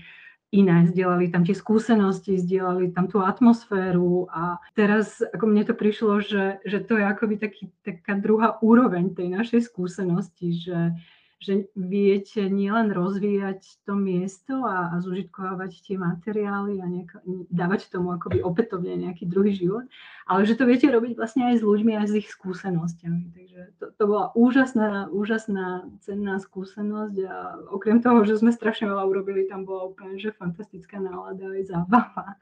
iné, 0.52 0.88
zdieľali 0.88 1.28
tam 1.28 1.44
tie 1.44 1.52
skúsenosti, 1.52 2.40
zdieľali 2.40 2.96
tam 2.96 3.12
tú 3.12 3.20
atmosféru 3.20 4.32
a 4.32 4.64
teraz 4.72 5.20
ako 5.20 5.44
mne 5.44 5.64
to 5.68 5.76
prišlo, 5.76 6.24
že, 6.24 6.64
že 6.64 6.80
to 6.80 6.96
je 6.96 7.04
akoby 7.04 7.36
taký, 7.36 7.68
taká 7.84 8.16
druhá 8.16 8.56
úroveň 8.64 9.12
tej 9.12 9.28
našej 9.28 9.68
skúsenosti, 9.68 10.56
že, 10.56 10.96
že 11.38 11.70
viete 11.78 12.50
nielen 12.50 12.90
rozvíjať 12.90 13.86
to 13.86 13.94
miesto 13.94 14.66
a, 14.66 14.98
a 14.98 15.02
zužitkovávať 15.06 15.86
tie 15.86 15.96
materiály 15.96 16.82
a 16.82 16.86
nejak, 16.90 17.22
dávať 17.54 17.94
tomu 17.94 18.18
akoby 18.18 18.42
opätovne 18.42 18.98
nejaký 18.98 19.30
druhý 19.30 19.54
život, 19.54 19.86
ale 20.26 20.50
že 20.50 20.58
to 20.58 20.66
viete 20.66 20.90
robiť 20.90 21.14
vlastne 21.14 21.54
aj 21.54 21.62
s 21.62 21.64
ľuďmi, 21.64 21.94
aj 21.94 22.08
s 22.10 22.14
ich 22.26 22.28
skúsenosťami. 22.34 23.22
Takže 23.38 23.60
to, 23.78 23.86
to 23.94 24.04
bola 24.10 24.34
úžasná, 24.34 25.14
úžasná, 25.14 25.86
cenná 26.02 26.42
skúsenosť 26.42 27.18
a 27.30 27.36
okrem 27.70 28.02
toho, 28.02 28.26
že 28.26 28.42
sme 28.42 28.50
strašne 28.50 28.90
veľa 28.90 29.06
urobili, 29.06 29.46
tam 29.46 29.62
bola 29.62 29.94
úplne 29.94 30.18
že 30.18 30.34
fantastická 30.34 30.98
nálada 30.98 31.54
aj 31.54 31.64
zábava. 31.70 32.34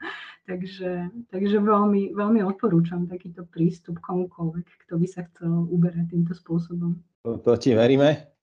Takže, 0.46 1.10
takže 1.34 1.58
veľmi, 1.58 2.14
veľmi 2.14 2.40
odporúčam 2.46 3.10
takýto 3.10 3.42
prístup 3.50 3.98
komukoľvek, 3.98 4.86
kto 4.86 4.94
by 4.94 5.06
sa 5.10 5.26
chcel 5.26 5.66
uberať 5.68 6.14
týmto 6.14 6.38
spôsobom. 6.38 7.02
To 7.26 7.52
ti 7.58 7.74
veríme. 7.74 8.35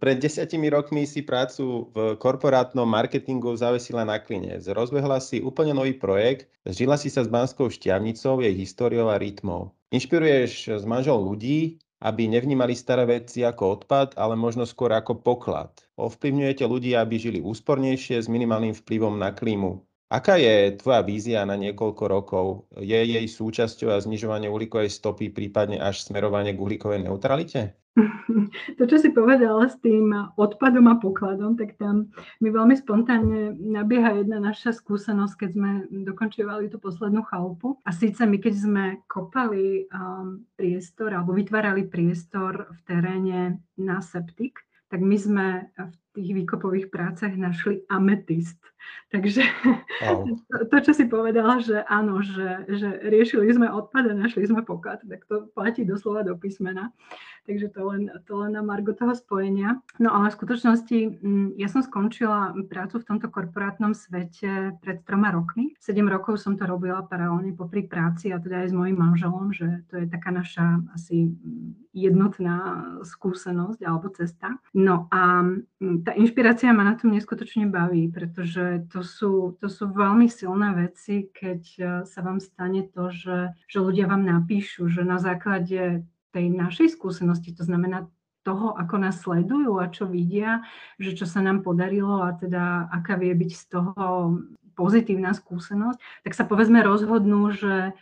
Pred 0.00 0.24
desiatimi 0.24 0.72
rokmi 0.72 1.04
si 1.04 1.20
prácu 1.20 1.92
v 1.92 2.16
korporátnom 2.16 2.88
marketingu 2.88 3.52
zavesila 3.60 4.08
na 4.08 4.16
klinec. 4.16 4.64
Rozbehla 4.64 5.20
si 5.20 5.44
úplne 5.44 5.76
nový 5.76 5.92
projekt, 5.92 6.48
žila 6.64 6.96
si 6.96 7.12
sa 7.12 7.20
s 7.20 7.28
Banskou 7.28 7.68
šťavnicou, 7.68 8.40
jej 8.40 8.56
históriou 8.56 9.12
a 9.12 9.20
rytmou. 9.20 9.76
Inšpiruješ 9.92 10.80
s 10.80 10.84
manžel 10.88 11.20
ľudí, 11.20 11.76
aby 12.00 12.32
nevnímali 12.32 12.72
staré 12.72 13.04
veci 13.04 13.44
ako 13.44 13.84
odpad, 13.84 14.16
ale 14.16 14.32
možno 14.32 14.64
skôr 14.64 14.96
ako 14.96 15.20
poklad. 15.20 15.76
Ovplyvňujete 16.00 16.64
ľudí, 16.64 16.96
aby 16.96 17.20
žili 17.20 17.44
úspornejšie 17.44 18.16
s 18.16 18.32
minimálnym 18.32 18.72
vplyvom 18.72 19.20
na 19.20 19.36
klímu. 19.36 19.84
Aká 20.08 20.40
je 20.40 20.74
tvoja 20.80 21.04
vízia 21.04 21.44
na 21.44 21.60
niekoľko 21.60 22.04
rokov? 22.08 22.46
Je 22.80 22.96
jej 22.96 23.26
súčasťou 23.28 23.92
a 23.92 24.00
znižovanie 24.00 24.48
uhlíkovej 24.48 24.88
stopy, 24.88 25.28
prípadne 25.28 25.76
až 25.76 26.00
smerovanie 26.00 26.56
k 26.56 26.62
uhlíkovej 26.64 27.04
neutralite? 27.04 27.76
To, 28.78 28.86
čo 28.86 28.96
si 28.96 29.10
povedala 29.10 29.68
s 29.68 29.76
tým 29.82 30.14
odpadom 30.38 30.86
a 30.88 30.96
pokladom, 30.96 31.58
tak 31.58 31.76
tam 31.76 32.08
mi 32.38 32.48
veľmi 32.48 32.78
spontánne 32.78 33.58
nabieha 33.58 34.22
jedna 34.22 34.40
naša 34.40 34.72
skúsenosť, 34.72 35.34
keď 35.36 35.50
sme 35.52 35.70
dokončovali 36.06 36.70
tú 36.70 36.78
poslednú 36.80 37.26
chalupu. 37.26 37.76
A 37.84 37.90
síce 37.92 38.22
my, 38.24 38.38
keď 38.38 38.54
sme 38.56 38.84
kopali 39.10 39.90
um, 39.90 40.46
priestor 40.54 41.12
alebo 41.12 41.36
vytvárali 41.36 41.90
priestor 41.90 42.70
v 42.70 42.78
teréne 42.86 43.40
na 43.76 43.98
septik, 44.00 44.62
tak 44.90 45.00
my 45.02 45.16
sme 45.16 45.46
v 45.78 45.94
tých 46.18 46.30
výkopových 46.34 46.90
prácach 46.90 47.30
našli 47.38 47.86
ametist. 47.86 48.58
Takže 49.10 49.42
wow. 50.06 50.22
to, 50.70 50.76
čo 50.80 50.92
si 50.94 51.04
povedala, 51.10 51.58
že 51.58 51.82
áno, 51.90 52.22
že, 52.22 52.64
že 52.70 52.88
riešili 53.02 53.50
sme 53.50 53.66
odpad 53.66 54.06
a 54.06 54.14
našli 54.14 54.46
sme 54.46 54.62
poklad, 54.62 55.02
tak 55.02 55.26
to 55.26 55.50
platí 55.50 55.82
doslova 55.82 56.22
do 56.22 56.38
písmena. 56.38 56.94
Takže 57.48 57.72
to 57.74 57.82
len, 57.90 58.02
to 58.30 58.36
len 58.38 58.54
na 58.54 58.62
margo 58.62 58.94
toho 58.94 59.10
spojenia. 59.16 59.82
No 59.98 60.14
ale 60.14 60.30
v 60.30 60.38
skutočnosti 60.38 60.98
mm, 61.18 61.48
ja 61.58 61.66
som 61.66 61.82
skončila 61.82 62.54
prácu 62.70 63.02
v 63.02 63.08
tomto 63.10 63.26
korporátnom 63.26 63.96
svete 63.96 64.78
pred 64.78 65.02
troma 65.02 65.34
rokmi. 65.34 65.74
Sedem 65.82 66.06
rokov 66.06 66.38
som 66.38 66.54
to 66.54 66.68
robila 66.68 67.02
paralelne 67.02 67.50
popri 67.56 67.82
práci 67.82 68.30
a 68.30 68.38
teda 68.38 68.62
aj 68.62 68.68
s 68.70 68.74
mojim 68.76 68.94
manželom, 68.94 69.50
že 69.50 69.82
to 69.90 69.98
je 69.98 70.06
taká 70.06 70.30
naša 70.30 70.78
asi 70.94 71.34
jednotná 71.90 72.86
skúsenosť 73.02 73.82
alebo 73.82 74.14
cesta. 74.14 74.54
No 74.70 75.10
a 75.10 75.42
mm, 75.42 76.06
tá 76.06 76.14
inšpirácia 76.14 76.70
ma 76.70 76.86
na 76.86 76.94
tom 76.94 77.10
neskutočne 77.10 77.66
baví, 77.66 78.06
pretože 78.14 78.69
to 78.90 79.00
sú, 79.02 79.56
to 79.58 79.66
sú 79.66 79.90
veľmi 79.90 80.30
silné 80.30 80.74
veci, 80.76 81.28
keď 81.30 81.60
e, 81.76 81.82
sa 82.06 82.20
vám 82.22 82.38
stane 82.38 82.86
to, 82.86 83.10
že, 83.10 83.54
že 83.66 83.78
ľudia 83.78 84.06
vám 84.06 84.22
napíšu, 84.22 84.86
že 84.88 85.02
na 85.02 85.18
základe 85.18 86.06
tej 86.30 86.46
našej 86.50 86.94
skúsenosti, 86.94 87.50
to 87.52 87.66
znamená 87.66 88.06
toho, 88.46 88.72
ako 88.72 88.96
nás 88.96 89.20
sledujú 89.20 89.76
a 89.82 89.92
čo 89.92 90.08
vidia, 90.08 90.64
že 90.96 91.12
čo 91.12 91.28
sa 91.28 91.44
nám 91.44 91.60
podarilo 91.60 92.24
a 92.24 92.32
teda 92.32 92.88
aká 92.88 93.20
vie 93.20 93.36
byť 93.36 93.50
z 93.52 93.64
toho 93.68 93.94
pozitívna 94.78 95.36
skúsenosť, 95.36 96.24
tak 96.24 96.32
sa 96.32 96.48
povedzme 96.48 96.80
rozhodnú, 96.80 97.52
že 97.52 97.92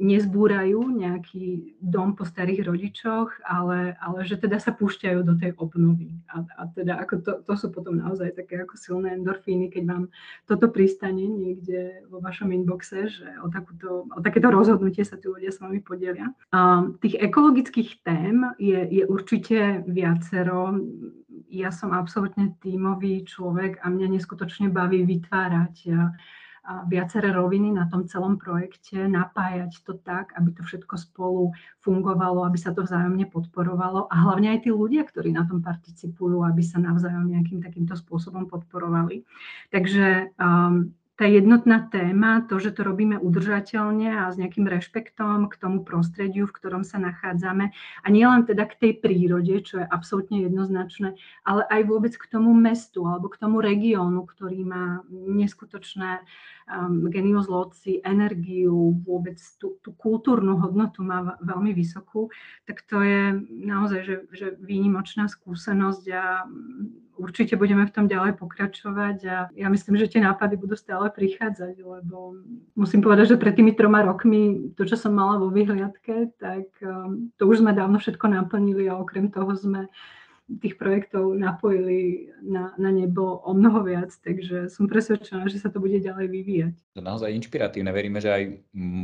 nezbúrajú 0.00 0.88
nejaký 0.88 1.76
dom 1.84 2.16
po 2.16 2.24
starých 2.24 2.64
rodičoch, 2.64 3.44
ale, 3.44 3.92
ale 4.00 4.24
že 4.24 4.40
teda 4.40 4.56
sa 4.56 4.72
púšťajú 4.72 5.20
do 5.20 5.36
tej 5.36 5.52
obnovy. 5.60 6.16
A, 6.32 6.48
a 6.56 6.62
teda 6.72 6.96
ako 6.96 7.14
to, 7.20 7.32
to 7.44 7.54
sú 7.60 7.68
potom 7.68 8.00
naozaj 8.00 8.32
také 8.32 8.64
ako 8.64 8.80
silné 8.80 9.12
endorfíny, 9.20 9.68
keď 9.68 9.84
vám 9.84 10.04
toto 10.48 10.72
pristane 10.72 11.28
niekde 11.28 12.08
vo 12.08 12.24
vašom 12.24 12.56
inboxe, 12.56 13.12
že 13.12 13.28
o, 13.44 13.52
takúto, 13.52 14.08
o 14.08 14.20
takéto 14.24 14.48
rozhodnutie 14.48 15.04
sa 15.04 15.20
tu 15.20 15.36
ľudia 15.36 15.52
s 15.52 15.60
vami 15.60 15.84
podelia. 15.84 16.32
A 16.56 16.88
tých 17.04 17.20
ekologických 17.20 18.00
tém 18.00 18.48
je, 18.56 18.80
je 18.80 19.04
určite 19.04 19.84
viacero. 19.84 20.72
Ja 21.52 21.68
som 21.68 21.92
absolútne 21.92 22.56
tímový 22.64 23.28
človek 23.28 23.84
a 23.84 23.92
mňa 23.92 24.16
neskutočne 24.16 24.72
baví 24.72 25.04
vytvárať 25.04 25.74
viaceré 26.88 27.32
roviny 27.32 27.72
na 27.72 27.88
tom 27.88 28.04
celom 28.04 28.36
projekte, 28.36 29.08
napájať 29.08 29.80
to 29.88 29.96
tak, 29.96 30.36
aby 30.36 30.52
to 30.52 30.60
všetko 30.60 30.94
spolu 31.00 31.52
fungovalo, 31.80 32.44
aby 32.44 32.58
sa 32.60 32.76
to 32.76 32.84
vzájomne 32.84 33.24
podporovalo 33.32 34.06
a 34.12 34.14
hlavne 34.28 34.52
aj 34.52 34.68
tí 34.68 34.70
ľudia, 34.70 35.08
ktorí 35.08 35.32
na 35.32 35.48
tom 35.48 35.64
participujú, 35.64 36.44
aby 36.44 36.60
sa 36.60 36.76
navzájom 36.76 37.32
nejakým 37.32 37.64
takýmto 37.64 37.96
spôsobom 37.96 38.46
podporovali. 38.52 39.24
Takže 39.72 40.36
um, 40.36 40.92
tá 41.18 41.26
jednotná 41.26 41.90
téma, 41.90 42.46
to, 42.46 42.62
že 42.62 42.78
to 42.78 42.86
robíme 42.86 43.18
udržateľne 43.18 44.06
a 44.06 44.30
s 44.30 44.38
nejakým 44.38 44.70
rešpektom 44.70 45.50
k 45.50 45.58
tomu 45.58 45.82
prostrediu, 45.82 46.46
v 46.46 46.54
ktorom 46.54 46.86
sa 46.86 47.02
nachádzame. 47.02 47.74
A 47.74 48.06
nielen 48.06 48.46
teda 48.46 48.70
k 48.70 48.78
tej 48.78 48.92
prírode, 49.02 49.50
čo 49.66 49.82
je 49.82 49.86
absolútne 49.90 50.46
jednoznačné, 50.46 51.18
ale 51.42 51.66
aj 51.74 51.82
vôbec 51.90 52.14
k 52.14 52.22
tomu 52.30 52.54
mestu 52.54 53.02
alebo 53.02 53.26
k 53.26 53.40
tomu 53.42 53.58
regiónu, 53.58 54.30
ktorý 54.30 54.62
má 54.62 55.02
neskutočné 55.10 56.22
um, 56.70 57.10
genius 57.10 57.50
energiu, 58.06 59.02
vôbec 59.02 59.42
tú, 59.58 59.74
tú 59.82 59.90
kultúrnu 59.98 60.54
hodnotu 60.62 61.02
má 61.02 61.34
veľmi 61.42 61.74
vysokú, 61.74 62.30
tak 62.62 62.86
to 62.86 63.02
je 63.02 63.34
naozaj 63.50 64.00
že, 64.06 64.16
že 64.30 64.46
výnimočná 64.62 65.26
skúsenosť 65.26 66.04
a 66.14 66.46
určite 67.18 67.58
budeme 67.58 67.84
v 67.84 67.94
tom 67.94 68.06
ďalej 68.06 68.38
pokračovať 68.38 69.18
a 69.26 69.36
ja 69.52 69.68
myslím, 69.68 69.98
že 69.98 70.08
tie 70.08 70.22
nápady 70.22 70.54
budú 70.56 70.78
stále 70.78 71.10
prichádzať, 71.10 71.74
lebo 71.82 72.38
musím 72.78 73.02
povedať, 73.02 73.34
že 73.34 73.42
pred 73.42 73.52
tými 73.52 73.74
troma 73.74 74.06
rokmi 74.06 74.72
to, 74.78 74.86
čo 74.86 74.94
som 74.94 75.12
mala 75.12 75.36
vo 75.42 75.50
vyhliadke, 75.50 76.32
tak 76.38 76.70
um, 76.80 77.28
to 77.36 77.50
už 77.50 77.60
sme 77.60 77.74
dávno 77.74 77.98
všetko 77.98 78.30
naplnili 78.30 78.86
a 78.86 78.96
okrem 78.96 79.28
toho 79.28 79.52
sme 79.58 79.90
tých 80.48 80.80
projektov 80.80 81.36
napojili 81.36 82.32
na, 82.40 82.72
na 82.80 82.88
nebo 82.88 83.44
o 83.44 83.52
mnoho 83.52 83.84
viac, 83.84 84.08
takže 84.24 84.72
som 84.72 84.88
presvedčená, 84.88 85.44
že 85.52 85.60
sa 85.60 85.68
to 85.68 85.76
bude 85.76 86.00
ďalej 86.00 86.26
vyvíjať. 86.32 86.74
To 86.96 87.04
naozaj 87.04 87.36
inšpiratívne. 87.36 87.92
Veríme, 87.92 88.18
že 88.24 88.32
aj 88.32 88.42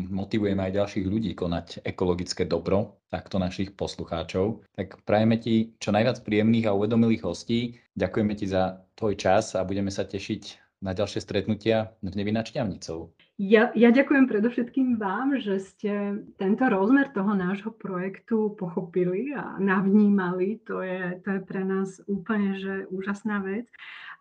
motivujeme 0.09 0.65
aj 0.65 0.77
ďalších 0.81 1.05
ľudí 1.05 1.37
konať 1.37 1.85
ekologické 1.85 2.49
dobro, 2.49 2.97
takto 3.13 3.37
našich 3.37 3.77
poslucháčov. 3.77 4.65
Tak 4.73 5.05
prajeme 5.05 5.37
ti 5.37 5.77
čo 5.77 5.93
najviac 5.93 6.25
príjemných 6.25 6.73
a 6.73 6.77
uvedomilých 6.77 7.29
hostí. 7.29 7.77
Ďakujeme 7.93 8.33
ti 8.35 8.49
za 8.49 8.81
tvoj 8.97 9.15
čas 9.21 9.53
a 9.53 9.63
budeme 9.69 9.93
sa 9.93 10.09
tešiť 10.09 10.65
na 10.81 10.93
ďalšie 10.97 11.21
stretnutia 11.21 11.97
v 12.05 12.13
Nevynač 12.13 12.53
ťavnicou. 12.53 13.13
Ja, 13.35 13.75
ja 13.75 13.91
ďakujem 13.91 14.31
predovšetkým 14.31 14.95
vám, 14.95 15.43
že 15.43 15.59
ste 15.59 16.23
tento 16.39 16.71
rozmer 16.71 17.11
toho 17.11 17.35
nášho 17.35 17.75
projektu 17.75 18.55
pochopili 18.55 19.35
a 19.35 19.59
navnímali. 19.59 20.63
To 20.71 20.79
je, 20.87 21.19
to 21.27 21.29
je 21.35 21.41
pre 21.43 21.67
nás 21.67 21.99
úplne 22.07 22.55
že 22.63 22.87
úžasná 22.95 23.43
vec. 23.43 23.67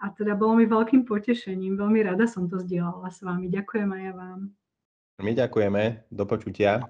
A 0.01 0.09
teda 0.09 0.33
bolo 0.33 0.57
mi 0.57 0.65
veľkým 0.65 1.05
potešením. 1.05 1.77
Veľmi 1.77 2.01
rada 2.01 2.25
som 2.25 2.49
to 2.49 2.57
zdieľala 2.57 3.13
s 3.13 3.21
vami. 3.21 3.53
Ďakujem 3.53 3.89
aj 3.93 4.01
ja 4.01 4.13
vám. 4.17 4.39
My 5.21 5.31
ďakujeme. 5.37 6.09
Do 6.09 6.25
počutia. 6.25 6.81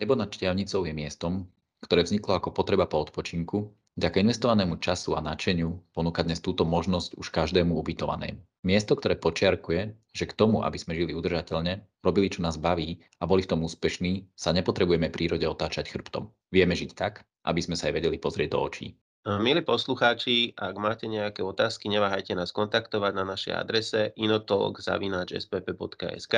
Nebo 0.00 0.16
nad 0.16 0.32
Šťavnicou 0.32 0.80
je 0.88 0.96
miestom, 0.96 1.44
ktoré 1.84 2.08
vzniklo 2.08 2.40
ako 2.40 2.56
potreba 2.56 2.88
po 2.88 3.04
odpočinku, 3.04 3.75
Vďaka 3.96 4.20
investovanému 4.20 4.76
času 4.76 5.16
a 5.16 5.24
načeniu 5.24 5.80
ponúka 5.96 6.20
dnes 6.20 6.44
túto 6.44 6.68
možnosť 6.68 7.16
už 7.16 7.32
každému 7.32 7.80
ubytovanému. 7.80 8.44
Miesto, 8.60 8.92
ktoré 8.92 9.16
počiarkuje, 9.16 9.96
že 10.12 10.28
k 10.28 10.36
tomu, 10.36 10.60
aby 10.60 10.76
sme 10.76 10.92
žili 10.92 11.16
udržateľne, 11.16 11.80
robili, 12.04 12.28
čo 12.28 12.44
nás 12.44 12.60
baví 12.60 13.00
a 13.16 13.24
boli 13.24 13.48
v 13.48 13.56
tom 13.56 13.64
úspešní, 13.64 14.28
sa 14.36 14.52
nepotrebujeme 14.52 15.08
prírode 15.08 15.48
otáčať 15.48 15.96
chrbtom. 15.96 16.28
Vieme 16.52 16.76
žiť 16.76 16.92
tak, 16.92 17.24
aby 17.48 17.64
sme 17.64 17.72
sa 17.72 17.88
aj 17.88 17.96
vedeli 17.96 18.20
pozrieť 18.20 18.52
do 18.52 18.60
očí. 18.60 19.00
Milí 19.40 19.64
poslucháči, 19.64 20.52
ak 20.60 20.76
máte 20.76 21.08
nejaké 21.08 21.40
otázky, 21.40 21.88
neváhajte 21.88 22.36
nás 22.36 22.52
kontaktovať 22.52 23.16
na 23.16 23.24
našej 23.24 23.56
adrese 23.56 24.12
inotolog.spp.sk. 24.20 26.34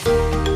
thank 0.00 0.48
you 0.48 0.49